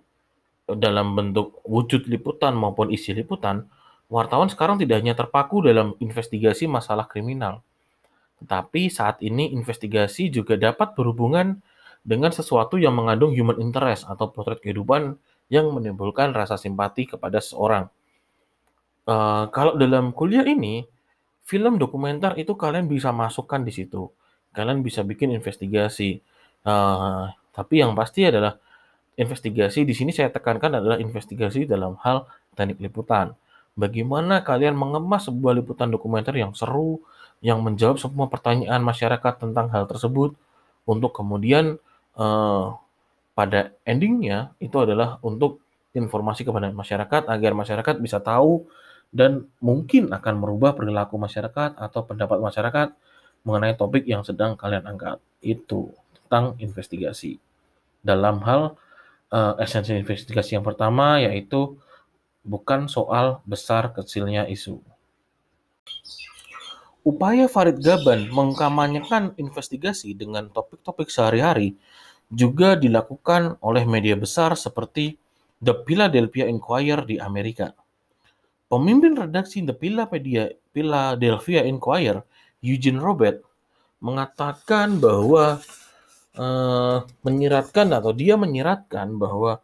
dalam 0.64 1.14
bentuk 1.14 1.60
wujud 1.68 2.08
liputan 2.08 2.56
maupun 2.56 2.90
isi 2.90 3.12
liputan, 3.12 3.68
wartawan 4.08 4.48
sekarang 4.48 4.80
tidak 4.80 5.04
hanya 5.04 5.14
terpaku 5.14 5.60
dalam 5.60 5.94
investigasi 6.00 6.66
masalah 6.72 7.06
kriminal, 7.06 7.60
tetapi 8.40 8.88
saat 8.88 9.20
ini 9.20 9.52
investigasi 9.52 10.32
juga 10.32 10.56
dapat 10.56 10.96
berhubungan 10.96 11.60
dengan 12.04 12.32
sesuatu 12.32 12.76
yang 12.80 12.96
mengandung 12.96 13.32
human 13.32 13.60
interest 13.60 14.08
atau 14.08 14.32
potret 14.32 14.60
kehidupan 14.60 15.16
yang 15.48 15.72
menimbulkan 15.72 16.32
rasa 16.36 16.60
simpati 16.60 17.08
kepada 17.08 17.40
seseorang. 17.40 17.88
Uh, 19.04 19.52
kalau 19.52 19.76
dalam 19.76 20.16
kuliah 20.16 20.48
ini, 20.48 20.88
film 21.44 21.76
dokumenter 21.76 22.36
itu 22.40 22.56
kalian 22.56 22.88
bisa 22.88 23.12
masukkan 23.12 23.60
di 23.64 23.72
situ. 23.76 24.08
Kalian 24.54 24.86
bisa 24.86 25.02
bikin 25.02 25.34
investigasi. 25.34 26.22
Uh, 26.64 27.28
tapi 27.52 27.84
yang 27.84 27.98
pasti 27.98 28.24
adalah 28.24 28.56
investigasi 29.20 29.86
di 29.86 29.94
sini 29.94 30.10
saya 30.10 30.34
tekankan 30.34 30.80
adalah 30.80 30.98
investigasi 30.98 31.70
dalam 31.70 32.00
hal 32.02 32.26
teknik 32.58 32.82
liputan. 32.82 33.34
Bagaimana 33.74 34.46
kalian 34.46 34.78
mengemas 34.78 35.26
sebuah 35.26 35.58
liputan 35.58 35.90
dokumenter 35.90 36.38
yang 36.38 36.54
seru, 36.54 37.02
yang 37.42 37.62
menjawab 37.66 37.98
semua 37.98 38.30
pertanyaan 38.30 38.86
masyarakat 38.86 39.42
tentang 39.42 39.74
hal 39.74 39.90
tersebut, 39.90 40.38
untuk 40.86 41.12
kemudian 41.16 41.82
uh, 42.18 42.78
pada 43.34 43.74
endingnya 43.82 44.54
itu 44.62 44.78
adalah 44.78 45.18
untuk 45.26 45.64
informasi 45.94 46.46
kepada 46.46 46.70
masyarakat 46.70 47.30
agar 47.30 47.52
masyarakat 47.54 47.96
bisa 48.02 48.22
tahu 48.22 48.66
dan 49.14 49.46
mungkin 49.62 50.10
akan 50.10 50.42
merubah 50.42 50.74
perilaku 50.74 51.22
masyarakat 51.22 51.78
atau 51.78 52.02
pendapat 52.06 52.42
masyarakat 52.42 52.88
mengenai 53.44 53.76
topik 53.76 54.08
yang 54.08 54.24
sedang 54.24 54.56
kalian 54.56 54.88
angkat. 54.88 55.20
Itu 55.44 55.92
tentang 56.16 56.58
investigasi. 56.60 57.38
Dalam 58.04 58.44
hal 58.44 58.76
uh, 59.32 59.54
esensi 59.60 59.96
investigasi 59.96 60.60
yang 60.60 60.66
pertama 60.66 61.20
yaitu 61.24 61.78
bukan 62.44 62.92
soal 62.92 63.40
besar 63.48 63.96
kecilnya 63.96 64.48
isu. 64.52 64.80
Upaya 67.04 67.52
Farid 67.52 67.84
Gaban 67.84 68.32
mengkampanyekan 68.32 69.36
investigasi 69.36 70.16
dengan 70.16 70.48
topik-topik 70.48 71.12
sehari-hari 71.12 71.76
juga 72.32 72.80
dilakukan 72.80 73.60
oleh 73.60 73.84
media 73.84 74.16
besar 74.16 74.56
seperti 74.56 75.20
The 75.60 75.84
Philadelphia 75.84 76.48
Inquirer 76.48 77.04
di 77.04 77.20
Amerika. 77.20 77.76
Pemimpin 78.72 79.20
redaksi 79.20 79.60
The 79.68 79.76
Philadelphia 80.72 81.62
Inquirer, 81.68 82.24
Eugene 82.64 82.98
Robert, 82.98 83.44
mengatakan 84.00 84.98
bahwa 85.04 85.60
uh, 86.40 86.98
menyiratkan 87.24 87.92
atau 87.92 88.16
dia 88.16 88.40
menyiratkan 88.40 89.20
bahwa 89.20 89.60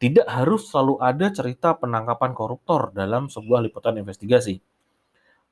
tidak 0.00 0.24
harus 0.32 0.72
selalu 0.72 0.96
ada 1.04 1.28
cerita 1.28 1.76
penangkapan 1.76 2.32
koruptor 2.32 2.88
dalam 2.96 3.28
sebuah 3.28 3.60
liputan 3.60 4.00
investigasi. 4.00 4.56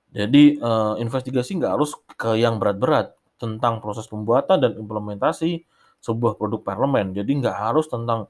Jadi 0.08 0.56
uh, 0.56 0.96
investigasi 0.96 1.60
nggak 1.60 1.72
harus 1.76 1.92
ke 2.16 2.40
yang 2.40 2.56
berat-berat 2.56 3.12
tentang 3.36 3.84
proses 3.84 4.08
pembuatan 4.08 4.56
dan 4.56 4.72
implementasi 4.80 5.68
sebuah 6.00 6.40
produk 6.40 6.64
parlemen. 6.64 7.12
Jadi 7.12 7.44
nggak 7.44 7.56
harus 7.60 7.92
tentang 7.92 8.24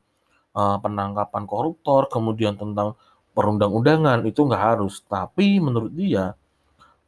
uh, 0.58 0.76
penangkapan 0.82 1.46
koruptor, 1.46 2.10
kemudian 2.10 2.58
tentang 2.58 2.98
perundang-undangan 3.30 4.26
itu 4.26 4.42
nggak 4.42 4.64
harus. 4.74 5.06
Tapi 5.06 5.62
menurut 5.62 5.94
dia, 5.94 6.34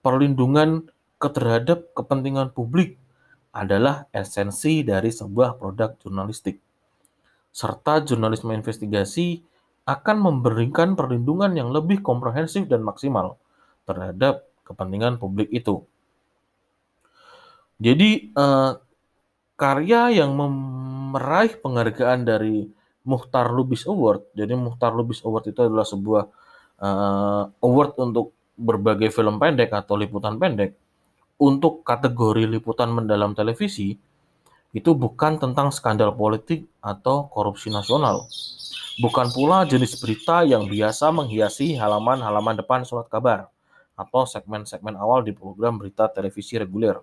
perlindungan 0.07 0.87
terhadap 1.29 1.93
kepentingan 1.93 2.57
publik 2.57 2.97
adalah 3.53 4.09
esensi 4.15 4.81
dari 4.81 5.13
sebuah 5.13 5.61
produk 5.61 5.99
jurnalistik. 6.01 6.57
Serta 7.53 8.01
jurnalisme 8.01 8.55
investigasi 8.57 9.43
akan 9.85 10.17
memberikan 10.17 10.95
perlindungan 10.95 11.53
yang 11.53 11.75
lebih 11.75 12.01
komprehensif 12.01 12.65
dan 12.71 12.81
maksimal 12.87 13.37
terhadap 13.85 14.47
kepentingan 14.65 15.19
publik 15.19 15.51
itu. 15.51 15.83
Jadi 17.83 18.31
eh, 18.31 18.73
karya 19.61 20.25
yang 20.25 20.33
meraih 21.13 21.59
penghargaan 21.59 22.25
dari 22.25 22.71
Muhtar 23.05 23.51
Lubis 23.51 23.85
Award. 23.85 24.33
Jadi 24.33 24.57
Muhtar 24.57 24.95
Lubis 24.95 25.21
Award 25.27 25.51
itu 25.51 25.61
adalah 25.65 25.89
sebuah 25.89 26.25
uh, 26.81 27.45
award 27.65 27.97
untuk 27.97 28.37
berbagai 28.61 29.09
film 29.09 29.41
pendek 29.41 29.73
atau 29.73 29.97
liputan 29.97 30.37
pendek. 30.37 30.77
Untuk 31.41 31.81
kategori 31.89 32.45
liputan 32.45 32.93
mendalam 32.93 33.33
televisi, 33.33 33.97
itu 34.77 34.91
bukan 34.93 35.41
tentang 35.41 35.73
skandal 35.73 36.13
politik 36.13 36.69
atau 36.85 37.33
korupsi 37.33 37.73
nasional. 37.73 38.29
Bukan 39.01 39.33
pula 39.33 39.65
jenis 39.65 39.97
berita 39.97 40.45
yang 40.45 40.69
biasa 40.69 41.09
menghiasi 41.09 41.81
halaman-halaman 41.81 42.61
depan 42.61 42.85
surat 42.85 43.09
kabar 43.09 43.49
atau 43.97 44.29
segmen-segmen 44.29 44.93
awal 45.01 45.25
di 45.25 45.33
program 45.33 45.81
berita 45.81 46.13
televisi 46.13 46.61
reguler. 46.61 47.01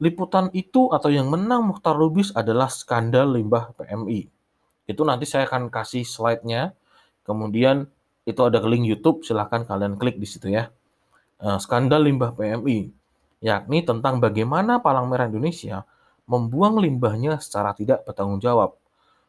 Liputan 0.00 0.48
itu 0.56 0.88
atau 0.88 1.12
yang 1.12 1.28
menang 1.28 1.68
Muhtar 1.68 1.92
Lubis 1.92 2.32
adalah 2.32 2.72
skandal 2.72 3.36
limbah 3.36 3.76
PMI 3.76 4.38
itu 4.88 5.04
nanti 5.04 5.28
saya 5.28 5.44
akan 5.44 5.68
kasih 5.68 6.02
slide-nya. 6.02 6.72
Kemudian 7.28 7.84
itu 8.24 8.40
ada 8.40 8.56
link 8.64 8.88
YouTube, 8.88 9.20
silahkan 9.20 9.68
kalian 9.68 10.00
klik 10.00 10.16
di 10.16 10.24
situ 10.24 10.48
ya. 10.48 10.72
Uh, 11.38 11.60
skandal 11.60 12.08
limbah 12.08 12.32
PMI, 12.32 12.88
yakni 13.38 13.86
tentang 13.86 14.18
bagaimana 14.18 14.82
Palang 14.82 15.06
Merah 15.10 15.30
Indonesia 15.30 15.86
membuang 16.28 16.82
limbahnya 16.82 17.40
secara 17.40 17.72
tidak 17.72 18.04
bertanggung 18.04 18.42
jawab. 18.42 18.76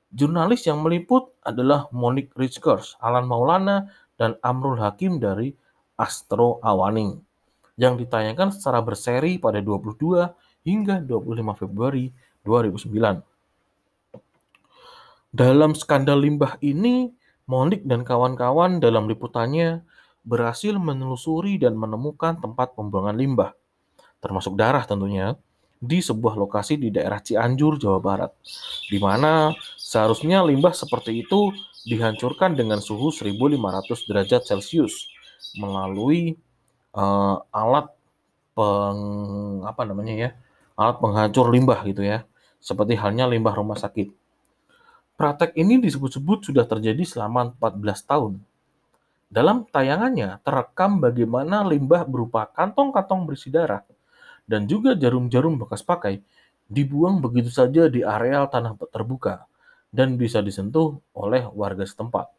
Jurnalis 0.10 0.66
yang 0.66 0.82
meliput 0.82 1.30
adalah 1.46 1.86
Monique 1.94 2.34
Richgers, 2.34 2.98
Alan 2.98 3.30
Maulana, 3.30 3.94
dan 4.18 4.36
Amrul 4.42 4.82
Hakim 4.82 5.22
dari 5.22 5.54
Astro 5.96 6.60
Awaning 6.66 7.22
yang 7.80 7.96
ditayangkan 7.96 8.52
secara 8.52 8.84
berseri 8.84 9.40
pada 9.40 9.64
22 9.64 10.68
hingga 10.68 11.00
25 11.00 11.56
Februari 11.56 12.12
2009. 12.44 13.24
Dalam 15.32 15.72
skandal 15.78 16.20
limbah 16.20 16.60
ini, 16.60 17.14
Monik 17.50 17.82
dan 17.88 18.06
kawan-kawan 18.06 18.78
dalam 18.78 19.10
liputannya 19.10 19.82
berhasil 20.22 20.76
menelusuri 20.78 21.58
dan 21.58 21.74
menemukan 21.74 22.38
tempat 22.38 22.78
pembuangan 22.78 23.18
limbah, 23.18 23.58
termasuk 24.20 24.56
darah 24.56 24.84
tentunya, 24.84 25.36
di 25.80 26.04
sebuah 26.04 26.36
lokasi 26.36 26.76
di 26.76 26.92
daerah 26.92 27.24
Cianjur, 27.24 27.80
Jawa 27.80 28.00
Barat, 28.04 28.32
di 28.92 29.00
mana 29.00 29.56
seharusnya 29.80 30.44
limbah 30.44 30.76
seperti 30.76 31.24
itu 31.24 31.56
dihancurkan 31.88 32.52
dengan 32.52 32.84
suhu 32.84 33.16
1500 33.16 34.08
derajat 34.12 34.44
Celcius 34.44 35.08
melalui 35.56 36.36
uh, 36.92 37.40
alat 37.56 37.88
peng 38.52 39.00
apa 39.64 39.82
namanya 39.88 40.14
ya, 40.14 40.30
alat 40.76 41.00
penghancur 41.00 41.48
limbah 41.48 41.80
gitu 41.88 42.04
ya, 42.04 42.28
seperti 42.60 43.00
halnya 43.00 43.32
limbah 43.32 43.56
rumah 43.56 43.80
sakit. 43.80 44.12
Praktek 45.16 45.56
ini 45.56 45.80
disebut-sebut 45.80 46.52
sudah 46.52 46.68
terjadi 46.68 47.04
selama 47.08 47.56
14 47.56 48.04
tahun. 48.04 48.34
Dalam 49.32 49.64
tayangannya 49.68 50.44
terekam 50.44 51.00
bagaimana 51.00 51.64
limbah 51.64 52.04
berupa 52.04 52.52
kantong-kantong 52.52 53.30
berisi 53.30 53.48
darah 53.48 53.86
dan 54.50 54.66
juga 54.66 54.98
jarum-jarum 54.98 55.62
bekas 55.62 55.86
pakai 55.86 56.26
dibuang 56.66 57.22
begitu 57.22 57.54
saja 57.54 57.86
di 57.86 58.02
areal 58.02 58.50
tanah 58.50 58.74
terbuka 58.90 59.46
dan 59.94 60.18
bisa 60.18 60.42
disentuh 60.42 60.98
oleh 61.14 61.46
warga 61.54 61.86
setempat. 61.86 62.30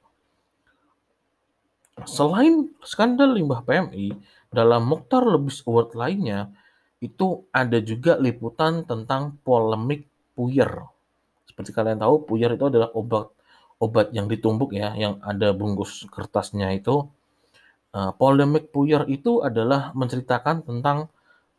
Selain 2.07 2.71
skandal 2.83 3.37
limbah 3.37 3.63
PMI, 3.63 4.15
dalam 4.51 4.89
Mukhtar 4.89 5.23
Lebis 5.23 5.63
Award 5.69 5.95
lainnya, 5.95 6.51
itu 6.99 7.45
ada 7.53 7.79
juga 7.79 8.17
liputan 8.17 8.87
tentang 8.89 9.37
polemik 9.45 10.09
puyer. 10.33 10.87
Seperti 11.45 11.71
kalian 11.77 12.01
tahu, 12.01 12.25
puyer 12.25 12.57
itu 12.57 12.67
adalah 12.73 12.89
obat 12.97 13.29
obat 13.81 14.13
yang 14.13 14.29
ditumbuk 14.29 14.77
ya, 14.77 14.93
yang 14.97 15.19
ada 15.25 15.57
bungkus 15.57 16.05
kertasnya 16.13 16.73
itu. 16.77 17.09
Uh, 17.91 18.15
polemik 18.15 18.71
puyer 18.71 19.03
itu 19.11 19.43
adalah 19.43 19.91
menceritakan 19.99 20.63
tentang 20.63 21.11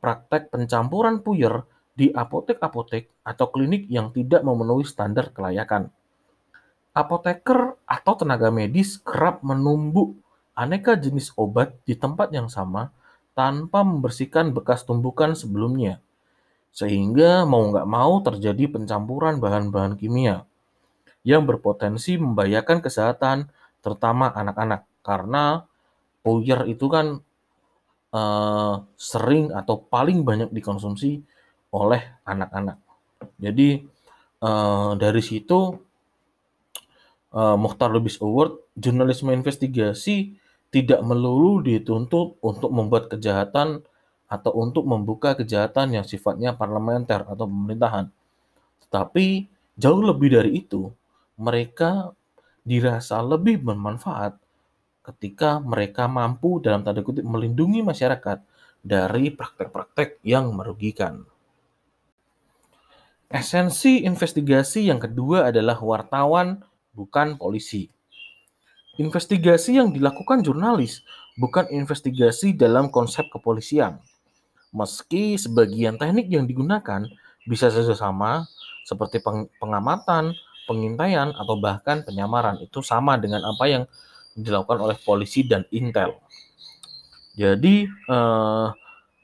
praktek 0.01 0.49
pencampuran 0.49 1.21
puyer 1.21 1.63
di 1.93 2.09
apotek-apotek 2.09 3.21
atau 3.21 3.53
klinik 3.53 3.85
yang 3.87 4.09
tidak 4.09 4.41
memenuhi 4.41 4.83
standar 4.83 5.29
kelayakan. 5.29 5.93
Apoteker 6.91 7.79
atau 7.87 8.13
tenaga 8.19 8.51
medis 8.51 8.99
kerap 8.99 9.45
menumbuk 9.45 10.17
aneka 10.57 10.99
jenis 10.99 11.31
obat 11.39 11.77
di 11.87 11.95
tempat 11.95 12.33
yang 12.35 12.51
sama 12.51 12.91
tanpa 13.31 13.85
membersihkan 13.85 14.51
bekas 14.51 14.83
tumbukan 14.83 15.31
sebelumnya. 15.37 16.03
Sehingga 16.75 17.47
mau 17.47 17.69
nggak 17.71 17.87
mau 17.87 18.19
terjadi 18.19 18.67
pencampuran 18.67 19.39
bahan-bahan 19.39 19.95
kimia 19.95 20.43
yang 21.21 21.45
berpotensi 21.45 22.17
membahayakan 22.17 22.81
kesehatan 22.81 23.37
terutama 23.85 24.33
anak-anak 24.33 24.85
karena 25.05 25.65
puyer 26.25 26.65
itu 26.69 26.85
kan 26.89 27.21
uh, 28.11 28.83
sering 28.95 29.51
atau 29.51 29.81
paling 29.81 30.23
banyak 30.23 30.51
dikonsumsi 30.51 31.23
oleh 31.71 32.01
anak-anak. 32.27 32.77
Jadi 33.39 33.83
uh, 34.43 34.93
dari 34.99 35.21
situ 35.23 35.59
uh, 37.33 37.57
Mukhtar 37.57 37.89
Lubis 37.91 38.19
Award 38.19 38.75
jurnalisme 38.75 39.31
investigasi 39.31 40.35
tidak 40.71 41.03
melulu 41.03 41.59
dituntut 41.59 42.39
untuk 42.39 42.71
membuat 42.71 43.11
kejahatan 43.11 43.83
atau 44.31 44.51
untuk 44.55 44.87
membuka 44.87 45.35
kejahatan 45.35 45.99
yang 45.99 46.07
sifatnya 46.07 46.55
parlementer 46.55 47.27
atau 47.27 47.43
pemerintahan. 47.43 48.07
Tetapi 48.87 49.51
jauh 49.75 49.99
lebih 49.99 50.39
dari 50.39 50.63
itu, 50.63 50.87
mereka 51.35 52.15
dirasa 52.63 53.19
lebih 53.19 53.59
bermanfaat 53.59 54.39
ketika 55.01 55.57
mereka 55.57 56.05
mampu 56.05 56.61
dalam 56.61 56.85
tanda 56.85 57.01
kutip 57.01 57.25
melindungi 57.25 57.81
masyarakat 57.81 58.41
dari 58.81 59.33
praktek-praktek 59.33 60.21
yang 60.25 60.53
merugikan. 60.53 61.25
Esensi 63.31 64.03
investigasi 64.03 64.91
yang 64.91 64.99
kedua 64.99 65.49
adalah 65.49 65.79
wartawan, 65.79 66.59
bukan 66.91 67.39
polisi. 67.39 67.87
Investigasi 68.99 69.79
yang 69.79 69.95
dilakukan 69.95 70.43
jurnalis 70.43 70.99
bukan 71.39 71.65
investigasi 71.71 72.51
dalam 72.51 72.91
konsep 72.91 73.23
kepolisian. 73.31 74.03
Meski 74.75 75.39
sebagian 75.39 75.95
teknik 75.95 76.27
yang 76.27 76.43
digunakan 76.43 77.07
bisa 77.47 77.71
sama, 77.71 78.45
seperti 78.83 79.23
pengamatan, 79.57 80.35
pengintaian, 80.67 81.31
atau 81.31 81.55
bahkan 81.55 82.03
penyamaran, 82.03 82.59
itu 82.59 82.83
sama 82.83 83.15
dengan 83.15 83.47
apa 83.47 83.65
yang 83.67 83.83
dilakukan 84.35 84.79
oleh 84.79 84.97
polisi 84.99 85.43
dan 85.43 85.67
intel. 85.71 86.17
Jadi, 87.35 87.87
eh, 87.87 88.67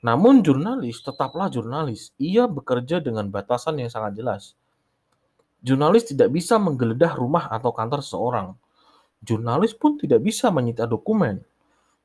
namun 0.03 0.39
jurnalis 0.45 1.03
tetaplah 1.03 1.51
jurnalis. 1.51 2.15
Ia 2.21 2.47
bekerja 2.47 3.03
dengan 3.03 3.27
batasan 3.27 3.79
yang 3.81 3.91
sangat 3.91 4.15
jelas. 4.15 4.55
Jurnalis 5.59 6.07
tidak 6.07 6.31
bisa 6.31 6.55
menggeledah 6.61 7.17
rumah 7.17 7.49
atau 7.51 7.73
kantor 7.73 7.99
seseorang 7.99 8.55
Jurnalis 9.25 9.73
pun 9.73 9.97
tidak 9.97 10.21
bisa 10.21 10.53
menyita 10.53 10.85
dokumen. 10.85 11.41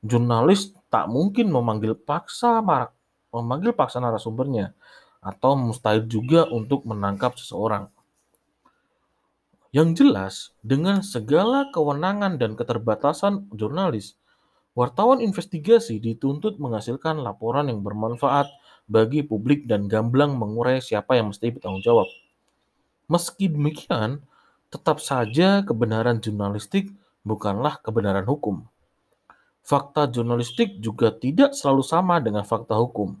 Jurnalis 0.01 0.73
tak 0.89 1.05
mungkin 1.09 1.53
memanggil 1.53 1.93
paksa 1.93 2.59
memanggil 3.33 3.73
paksa 3.73 4.01
narasumbernya 4.01 4.73
atau 5.23 5.55
mustahil 5.55 6.05
juga 6.09 6.49
untuk 6.49 6.83
menangkap 6.83 7.37
seseorang. 7.37 7.87
Yang 9.73 9.89
jelas, 10.05 10.33
dengan 10.61 11.01
segala 11.01 11.73
kewenangan 11.73 12.37
dan 12.37 12.53
keterbatasan 12.53 13.49
jurnalis, 13.57 14.21
wartawan 14.77 15.17
investigasi 15.17 15.97
dituntut 15.97 16.61
menghasilkan 16.61 17.17
laporan 17.17 17.73
yang 17.73 17.81
bermanfaat 17.81 18.53
bagi 18.85 19.25
publik 19.25 19.65
dan 19.65 19.89
gamblang 19.89 20.37
mengurai 20.37 20.77
siapa 20.77 21.17
yang 21.17 21.33
mesti 21.33 21.49
bertanggung 21.49 21.81
jawab. 21.81 22.05
Meski 23.09 23.49
demikian, 23.49 24.21
tetap 24.69 25.01
saja 25.01 25.65
kebenaran 25.65 26.21
jurnalistik 26.21 26.93
bukanlah 27.25 27.81
kebenaran 27.81 28.29
hukum. 28.29 28.69
Fakta 29.65 30.05
jurnalistik 30.05 30.77
juga 30.85 31.09
tidak 31.09 31.57
selalu 31.57 31.81
sama 31.81 32.21
dengan 32.21 32.45
fakta 32.45 32.77
hukum. 32.77 33.17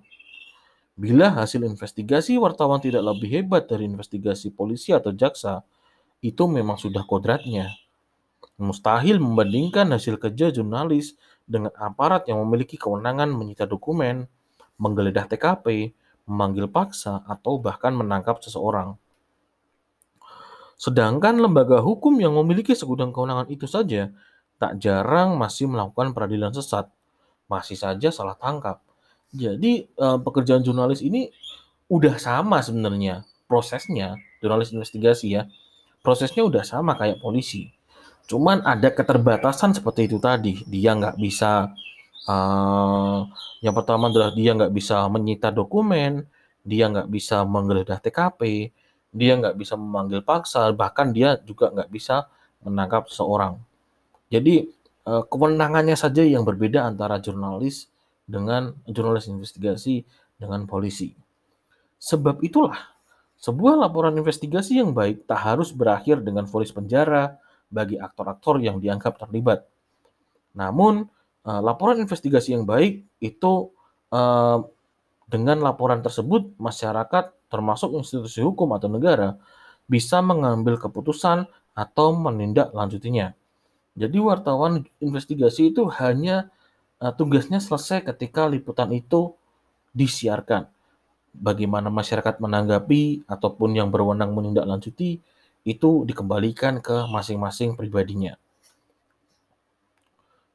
Bila 0.93 1.33
hasil 1.33 1.65
investigasi 1.65 2.37
wartawan 2.37 2.77
tidak 2.77 3.01
lebih 3.01 3.41
hebat 3.41 3.65
dari 3.65 3.89
investigasi 3.89 4.53
polisi 4.53 4.93
atau 4.93 5.09
jaksa, 5.09 5.65
itu 6.23 6.47
memang 6.47 6.79
sudah 6.79 7.03
kodratnya. 7.03 7.75
Mustahil 8.55 9.19
membandingkan 9.19 9.91
hasil 9.91 10.15
kerja 10.15 10.55
jurnalis 10.55 11.19
dengan 11.43 11.75
aparat 11.75 12.31
yang 12.31 12.39
memiliki 12.47 12.79
kewenangan 12.79 13.27
menyita 13.27 13.67
dokumen, 13.67 14.31
menggeledah 14.79 15.27
TKP, 15.27 15.91
memanggil 16.23 16.71
paksa, 16.71 17.27
atau 17.27 17.59
bahkan 17.59 17.91
menangkap 17.91 18.39
seseorang. 18.39 18.95
Sedangkan 20.79 21.43
lembaga 21.43 21.83
hukum 21.83 22.15
yang 22.23 22.39
memiliki 22.39 22.71
segudang 22.71 23.11
kewenangan 23.11 23.51
itu 23.51 23.67
saja 23.67 24.11
tak 24.59 24.79
jarang 24.79 25.35
masih 25.35 25.67
melakukan 25.67 26.15
peradilan 26.15 26.55
sesat, 26.55 26.87
masih 27.51 27.75
saja 27.75 28.15
salah 28.15 28.39
tangkap. 28.39 28.79
Jadi 29.35 29.87
eh, 29.91 30.17
pekerjaan 30.23 30.63
jurnalis 30.63 31.03
ini 31.03 31.27
udah 31.91 32.15
sama 32.15 32.63
sebenarnya 32.63 33.27
prosesnya, 33.49 34.15
jurnalis 34.39 34.71
investigasi 34.71 35.35
ya. 35.35 35.51
Prosesnya 36.03 36.43
udah 36.43 36.67
sama 36.67 36.99
kayak 36.99 37.23
polisi. 37.23 37.71
Cuman 38.27 38.59
ada 38.67 38.91
keterbatasan 38.91 39.71
seperti 39.71 40.11
itu 40.11 40.19
tadi. 40.19 40.59
Dia 40.67 40.99
nggak 40.99 41.15
bisa 41.15 41.71
uh, 42.27 43.23
yang 43.63 43.71
pertama 43.71 44.11
adalah 44.11 44.35
dia 44.35 44.51
nggak 44.51 44.75
bisa 44.75 45.07
menyita 45.07 45.47
dokumen, 45.47 46.27
dia 46.67 46.91
nggak 46.91 47.07
bisa 47.07 47.47
menggeledah 47.47 48.03
TKP, 48.03 48.71
dia 49.15 49.33
nggak 49.39 49.55
bisa 49.55 49.79
memanggil 49.79 50.19
paksa, 50.19 50.67
bahkan 50.75 51.15
dia 51.15 51.39
juga 51.47 51.71
nggak 51.71 51.87
bisa 51.87 52.27
menangkap 52.59 53.07
seseorang. 53.07 53.55
Jadi 54.27 54.67
eh, 55.07 55.23
kewenangannya 55.31 55.95
saja 55.95 56.27
yang 56.27 56.43
berbeda 56.43 56.83
antara 56.83 57.23
jurnalis 57.23 57.87
dengan 58.27 58.75
jurnalis 58.83 59.31
investigasi 59.31 60.03
dengan 60.35 60.67
polisi. 60.67 61.15
Sebab 62.03 62.43
itulah 62.43 62.92
sebuah 63.43 63.75
laporan 63.75 64.15
investigasi 64.15 64.79
yang 64.79 64.95
baik 64.95 65.27
tak 65.27 65.43
harus 65.43 65.75
berakhir 65.75 66.23
dengan 66.23 66.47
vonis 66.47 66.71
penjara 66.71 67.35
bagi 67.67 67.99
aktor-aktor 67.99 68.63
yang 68.63 68.79
dianggap 68.79 69.19
terlibat. 69.19 69.67
Namun 70.55 71.03
eh, 71.43 71.61
laporan 71.61 71.99
investigasi 71.99 72.55
yang 72.55 72.63
baik 72.63 73.03
itu 73.19 73.75
eh, 74.15 74.59
dengan 75.27 75.57
laporan 75.59 75.99
tersebut 75.99 76.55
masyarakat 76.55 77.35
termasuk 77.53 77.93
institusi 77.93 78.41
hukum 78.41 78.73
atau 78.73 78.89
negara, 78.89 79.37
bisa 79.85 80.25
mengambil 80.25 80.81
keputusan 80.81 81.45
atau 81.77 82.17
menindaklanjutinya. 82.17 83.37
Jadi 83.93 84.17
wartawan 84.17 84.89
investigasi 84.97 85.69
itu 85.69 85.85
hanya 86.01 86.49
uh, 86.97 87.13
tugasnya 87.13 87.61
selesai 87.61 88.01
ketika 88.09 88.49
liputan 88.49 88.89
itu 88.89 89.37
disiarkan. 89.93 90.65
Bagaimana 91.33 91.89
masyarakat 91.89 92.37
menanggapi 92.37 93.25
ataupun 93.25 93.73
yang 93.73 93.89
berwenang 93.89 94.37
menindaklanjuti 94.37 95.17
itu 95.65 95.89
dikembalikan 96.05 96.79
ke 96.83 97.09
masing-masing 97.09 97.73
pribadinya. 97.73 98.37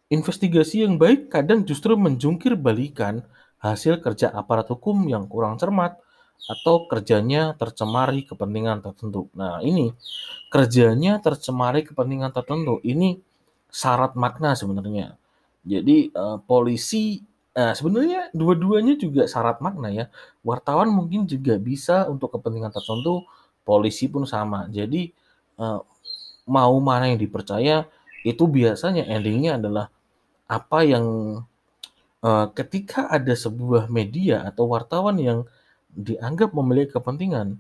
Investigasi 0.08 0.88
yang 0.88 0.96
baik 0.96 1.28
kadang 1.28 1.66
justru 1.68 1.92
menjungkir 1.92 2.56
balikan 2.56 3.20
hasil 3.60 4.00
kerja 4.00 4.32
aparat 4.32 4.70
hukum 4.72 5.04
yang 5.10 5.28
kurang 5.28 5.60
cermat 5.60 6.00
atau 6.48 6.86
kerjanya 6.86 7.52
tercemari 7.58 8.24
kepentingan 8.24 8.80
tertentu. 8.80 9.28
Nah, 9.34 9.60
ini 9.60 9.92
kerjanya 10.48 11.20
tercemari 11.20 11.84
kepentingan 11.84 12.32
tertentu. 12.32 12.80
Ini 12.80 13.20
syarat 13.68 14.16
makna 14.16 14.56
sebenarnya. 14.56 15.18
Jadi 15.66 16.08
uh, 16.14 16.40
polisi 16.40 17.20
Nah, 17.59 17.74
sebenarnya 17.74 18.30
dua-duanya 18.30 18.94
juga 18.94 19.26
syarat 19.26 19.59
makna 19.59 19.90
ya. 19.90 20.06
Wartawan 20.46 20.94
mungkin 20.94 21.26
juga 21.26 21.59
bisa 21.59 22.06
untuk 22.06 22.30
kepentingan 22.38 22.70
tertentu, 22.70 23.26
polisi 23.66 24.06
pun 24.06 24.22
sama. 24.30 24.70
Jadi 24.70 25.11
uh, 25.59 25.82
mau 26.46 26.74
mana 26.78 27.11
yang 27.11 27.18
dipercaya 27.18 27.90
itu 28.22 28.46
biasanya 28.46 29.11
endingnya 29.11 29.59
adalah 29.59 29.90
apa 30.46 30.86
yang 30.86 31.06
uh, 32.22 32.46
ketika 32.54 33.11
ada 33.11 33.34
sebuah 33.34 33.90
media 33.90 34.46
atau 34.46 34.70
wartawan 34.70 35.18
yang 35.18 35.42
dianggap 35.90 36.54
memiliki 36.54 36.94
kepentingan, 36.94 37.59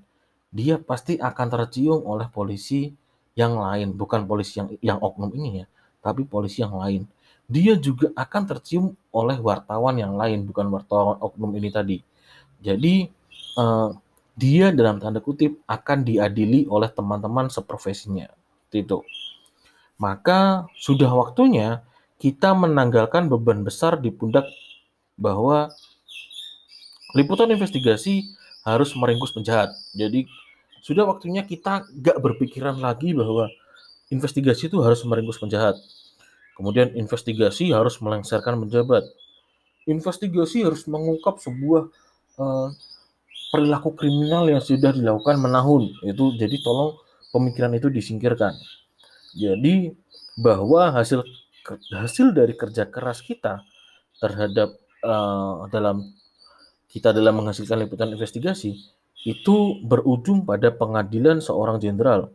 dia 0.54 0.78
pasti 0.78 1.18
akan 1.18 1.46
tercium 1.50 2.06
oleh 2.06 2.30
polisi 2.30 2.94
yang 3.34 3.58
lain, 3.58 3.98
bukan 3.98 4.30
polisi 4.30 4.62
yang 4.62 4.68
yang 4.78 4.98
oknum 5.02 5.34
ini 5.34 5.62
ya, 5.62 5.66
tapi 6.06 6.22
polisi 6.22 6.62
yang 6.62 6.78
lain 6.78 7.02
dia 7.48 7.74
juga 7.80 8.12
akan 8.12 8.42
tercium 8.44 8.92
oleh 9.08 9.40
wartawan 9.40 9.96
yang 9.96 10.14
lain, 10.14 10.44
bukan 10.44 10.68
wartawan 10.68 11.16
oknum 11.18 11.56
ini 11.56 11.72
tadi. 11.72 11.98
Jadi 12.60 13.08
uh, 13.56 13.96
dia 14.36 14.68
dalam 14.70 15.00
tanda 15.00 15.24
kutip 15.24 15.58
akan 15.64 16.04
diadili 16.04 16.68
oleh 16.68 16.92
teman-teman 16.92 17.48
seprofesinya. 17.48 18.28
Itu. 18.68 19.02
Maka 19.96 20.68
sudah 20.76 21.08
waktunya 21.10 21.82
kita 22.20 22.52
menanggalkan 22.52 23.32
beban 23.32 23.64
besar 23.64 23.96
di 23.96 24.12
pundak 24.12 24.44
bahwa 25.16 25.72
liputan 27.16 27.48
investigasi 27.48 28.28
harus 28.62 28.92
meringkus 28.92 29.32
penjahat. 29.32 29.72
Jadi 29.96 30.28
sudah 30.84 31.08
waktunya 31.08 31.42
kita 31.42 31.88
gak 31.98 32.20
berpikiran 32.20 32.76
lagi 32.78 33.16
bahwa 33.16 33.48
investigasi 34.12 34.68
itu 34.68 34.78
harus 34.84 35.00
meringkus 35.02 35.40
penjahat. 35.40 35.80
Kemudian 36.58 36.90
investigasi 36.98 37.70
harus 37.70 38.02
melengsarkan 38.02 38.58
penjabat. 38.66 39.06
Investigasi 39.86 40.66
harus 40.66 40.84
mengungkap 40.90 41.38
sebuah 41.38 41.86
uh, 42.42 42.68
perilaku 43.54 43.94
kriminal 43.94 44.50
yang 44.50 44.58
sudah 44.58 44.90
dilakukan 44.90 45.38
menahun. 45.38 45.94
Itu 46.02 46.34
jadi 46.34 46.58
tolong 46.58 46.98
pemikiran 47.30 47.72
itu 47.78 47.86
disingkirkan. 47.88 48.58
Jadi 49.38 49.94
bahwa 50.34 50.90
hasil 50.90 51.22
hasil 51.94 52.34
dari 52.34 52.58
kerja 52.58 52.90
keras 52.90 53.22
kita 53.22 53.62
terhadap 54.18 54.74
uh, 55.06 55.70
dalam 55.70 56.10
kita 56.90 57.14
dalam 57.14 57.38
menghasilkan 57.38 57.86
liputan 57.86 58.10
investigasi 58.10 58.74
itu 59.22 59.56
berujung 59.84 60.42
pada 60.42 60.74
pengadilan 60.74 61.38
seorang 61.38 61.78
jenderal. 61.78 62.32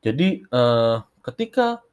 Jadi 0.00 0.40
uh, 0.54 1.04
ketika 1.20 1.84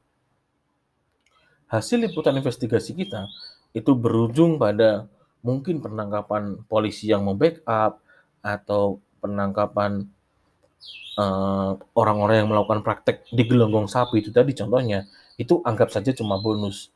hasil 1.68 2.00
liputan 2.02 2.36
investigasi 2.36 2.96
kita 2.96 3.28
itu 3.76 3.92
berujung 3.92 4.56
pada 4.56 5.06
mungkin 5.44 5.78
penangkapan 5.78 6.64
polisi 6.66 7.12
yang 7.12 7.28
membackup 7.28 8.00
atau 8.42 8.98
penangkapan 9.20 10.08
eh, 11.20 11.70
orang-orang 11.94 12.36
yang 12.44 12.48
melakukan 12.50 12.80
praktek 12.80 13.28
di 13.30 13.44
gelonggong 13.44 13.86
sapi 13.86 14.24
itu 14.24 14.32
tadi 14.32 14.56
contohnya 14.56 15.04
itu 15.38 15.62
anggap 15.62 15.94
saja 15.94 16.10
cuma 16.10 16.42
bonus. 16.42 16.90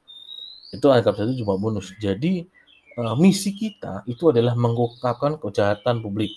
Itu 0.75 0.91
anggap 0.91 1.15
saja 1.15 1.31
cuma 1.39 1.55
bonus. 1.55 1.95
Jadi 2.03 2.51
uh, 2.99 3.15
misi 3.17 3.55
kita 3.55 4.03
itu 4.05 4.35
adalah 4.35 4.59
mengungkapkan 4.59 5.39
kejahatan 5.39 6.03
publik. 6.03 6.35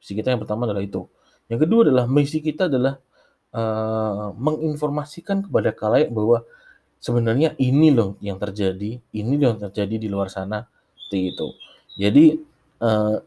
Misi 0.00 0.12
kita 0.14 0.32
yang 0.32 0.40
pertama 0.40 0.70
adalah 0.70 0.80
itu. 0.80 1.10
Yang 1.50 1.66
kedua 1.66 1.80
adalah 1.90 2.04
misi 2.06 2.38
kita 2.38 2.70
adalah 2.70 3.02
uh, 3.50 4.30
menginformasikan 4.38 5.50
kepada 5.50 5.74
kalayak 5.74 6.14
bahwa 6.14 6.46
sebenarnya 7.00 7.56
ini 7.56 7.90
loh 7.90 8.20
yang 8.20 8.36
terjadi, 8.36 9.00
ini 9.00 9.34
loh 9.40 9.56
yang 9.56 9.60
terjadi 9.72 9.96
di 9.96 10.08
luar 10.12 10.28
sana, 10.28 10.62
itu. 11.10 11.48
Jadi 11.98 12.38
uh, 12.84 13.18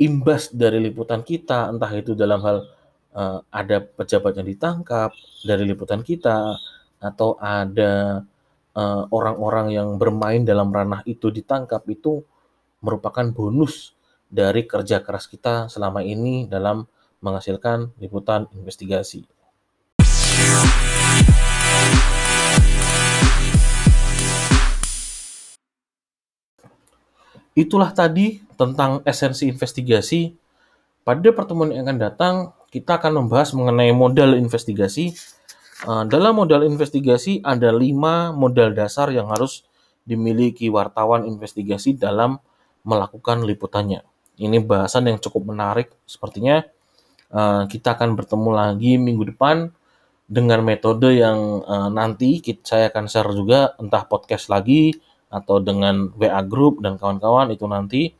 imbas 0.00 0.48
dari 0.48 0.80
liputan 0.80 1.20
kita, 1.20 1.68
entah 1.68 1.92
itu 1.92 2.16
dalam 2.16 2.40
hal 2.40 2.64
uh, 3.12 3.38
ada 3.52 3.84
pejabat 3.84 4.40
yang 4.40 4.48
ditangkap 4.48 5.12
dari 5.44 5.68
liputan 5.68 6.00
kita, 6.00 6.56
atau 7.04 7.36
ada 7.36 8.24
eh, 8.72 9.02
orang-orang 9.12 9.76
yang 9.76 9.88
bermain 10.00 10.40
dalam 10.40 10.72
ranah 10.72 11.04
itu 11.04 11.28
ditangkap, 11.28 11.84
itu 11.92 12.24
merupakan 12.80 13.28
bonus 13.28 13.92
dari 14.32 14.64
kerja 14.64 15.04
keras 15.04 15.28
kita 15.28 15.68
selama 15.68 16.00
ini 16.00 16.48
dalam 16.48 16.88
menghasilkan 17.20 17.92
liputan 18.00 18.48
investigasi. 18.56 19.28
Itulah 27.54 27.94
tadi 27.94 28.42
tentang 28.58 28.98
esensi 29.06 29.46
investigasi. 29.46 30.34
Pada 31.06 31.30
pertemuan 31.30 31.70
yang 31.70 31.86
akan 31.86 31.98
datang, 32.02 32.34
kita 32.74 32.98
akan 32.98 33.24
membahas 33.24 33.54
mengenai 33.54 33.94
modal 33.94 34.34
investigasi. 34.34 35.14
Eh, 35.86 36.04
dalam 36.10 36.34
modal 36.34 36.66
investigasi 36.66 37.46
ada 37.46 37.70
lima 37.70 38.34
modal 38.34 38.74
dasar 38.74 39.14
yang 39.14 39.30
harus 39.30 39.62
dimiliki 40.02 40.66
wartawan 40.66 41.30
investigasi 41.30 41.94
dalam 41.94 42.42
melakukan 42.82 43.46
liputannya. 43.46 44.02
Ini 44.34 44.58
bahasan 44.66 45.06
yang 45.06 45.22
cukup 45.22 45.54
menarik. 45.54 45.94
Sepertinya 46.10 46.66
eh, 47.30 47.62
kita 47.70 47.94
akan 47.94 48.18
bertemu 48.18 48.50
lagi 48.50 48.98
minggu 48.98 49.30
depan 49.30 49.70
dengan 50.26 50.66
metode 50.66 51.14
yang 51.14 51.62
eh, 51.62 51.88
nanti 51.94 52.42
saya 52.66 52.90
akan 52.90 53.06
share 53.06 53.30
juga 53.30 53.78
entah 53.78 54.02
podcast 54.10 54.50
lagi 54.50 54.90
atau 55.34 55.58
dengan 55.58 56.14
WA 56.14 56.38
group 56.46 56.78
dan 56.78 56.94
kawan-kawan 56.94 57.50
itu 57.50 57.66
nanti. 57.66 58.14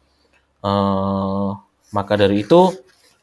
Uh, 0.64 1.54
maka 1.94 2.18
dari 2.18 2.42
itu 2.42 2.74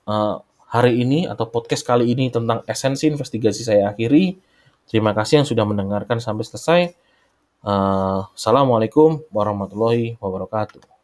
uh, 0.08 0.36
hari 0.72 1.04
ini 1.04 1.28
atau 1.28 1.52
podcast 1.52 1.84
kali 1.84 2.08
ini 2.16 2.32
tentang 2.32 2.64
esensi 2.64 3.12
investigasi 3.12 3.68
saya 3.68 3.92
akhiri. 3.92 4.40
Terima 4.88 5.12
kasih 5.12 5.44
yang 5.44 5.48
sudah 5.48 5.68
mendengarkan 5.68 6.24
sampai 6.24 6.48
selesai. 6.48 6.82
Uh, 7.62 8.24
Assalamualaikum 8.32 9.20
warahmatullahi 9.36 10.16
wabarakatuh. 10.24 11.01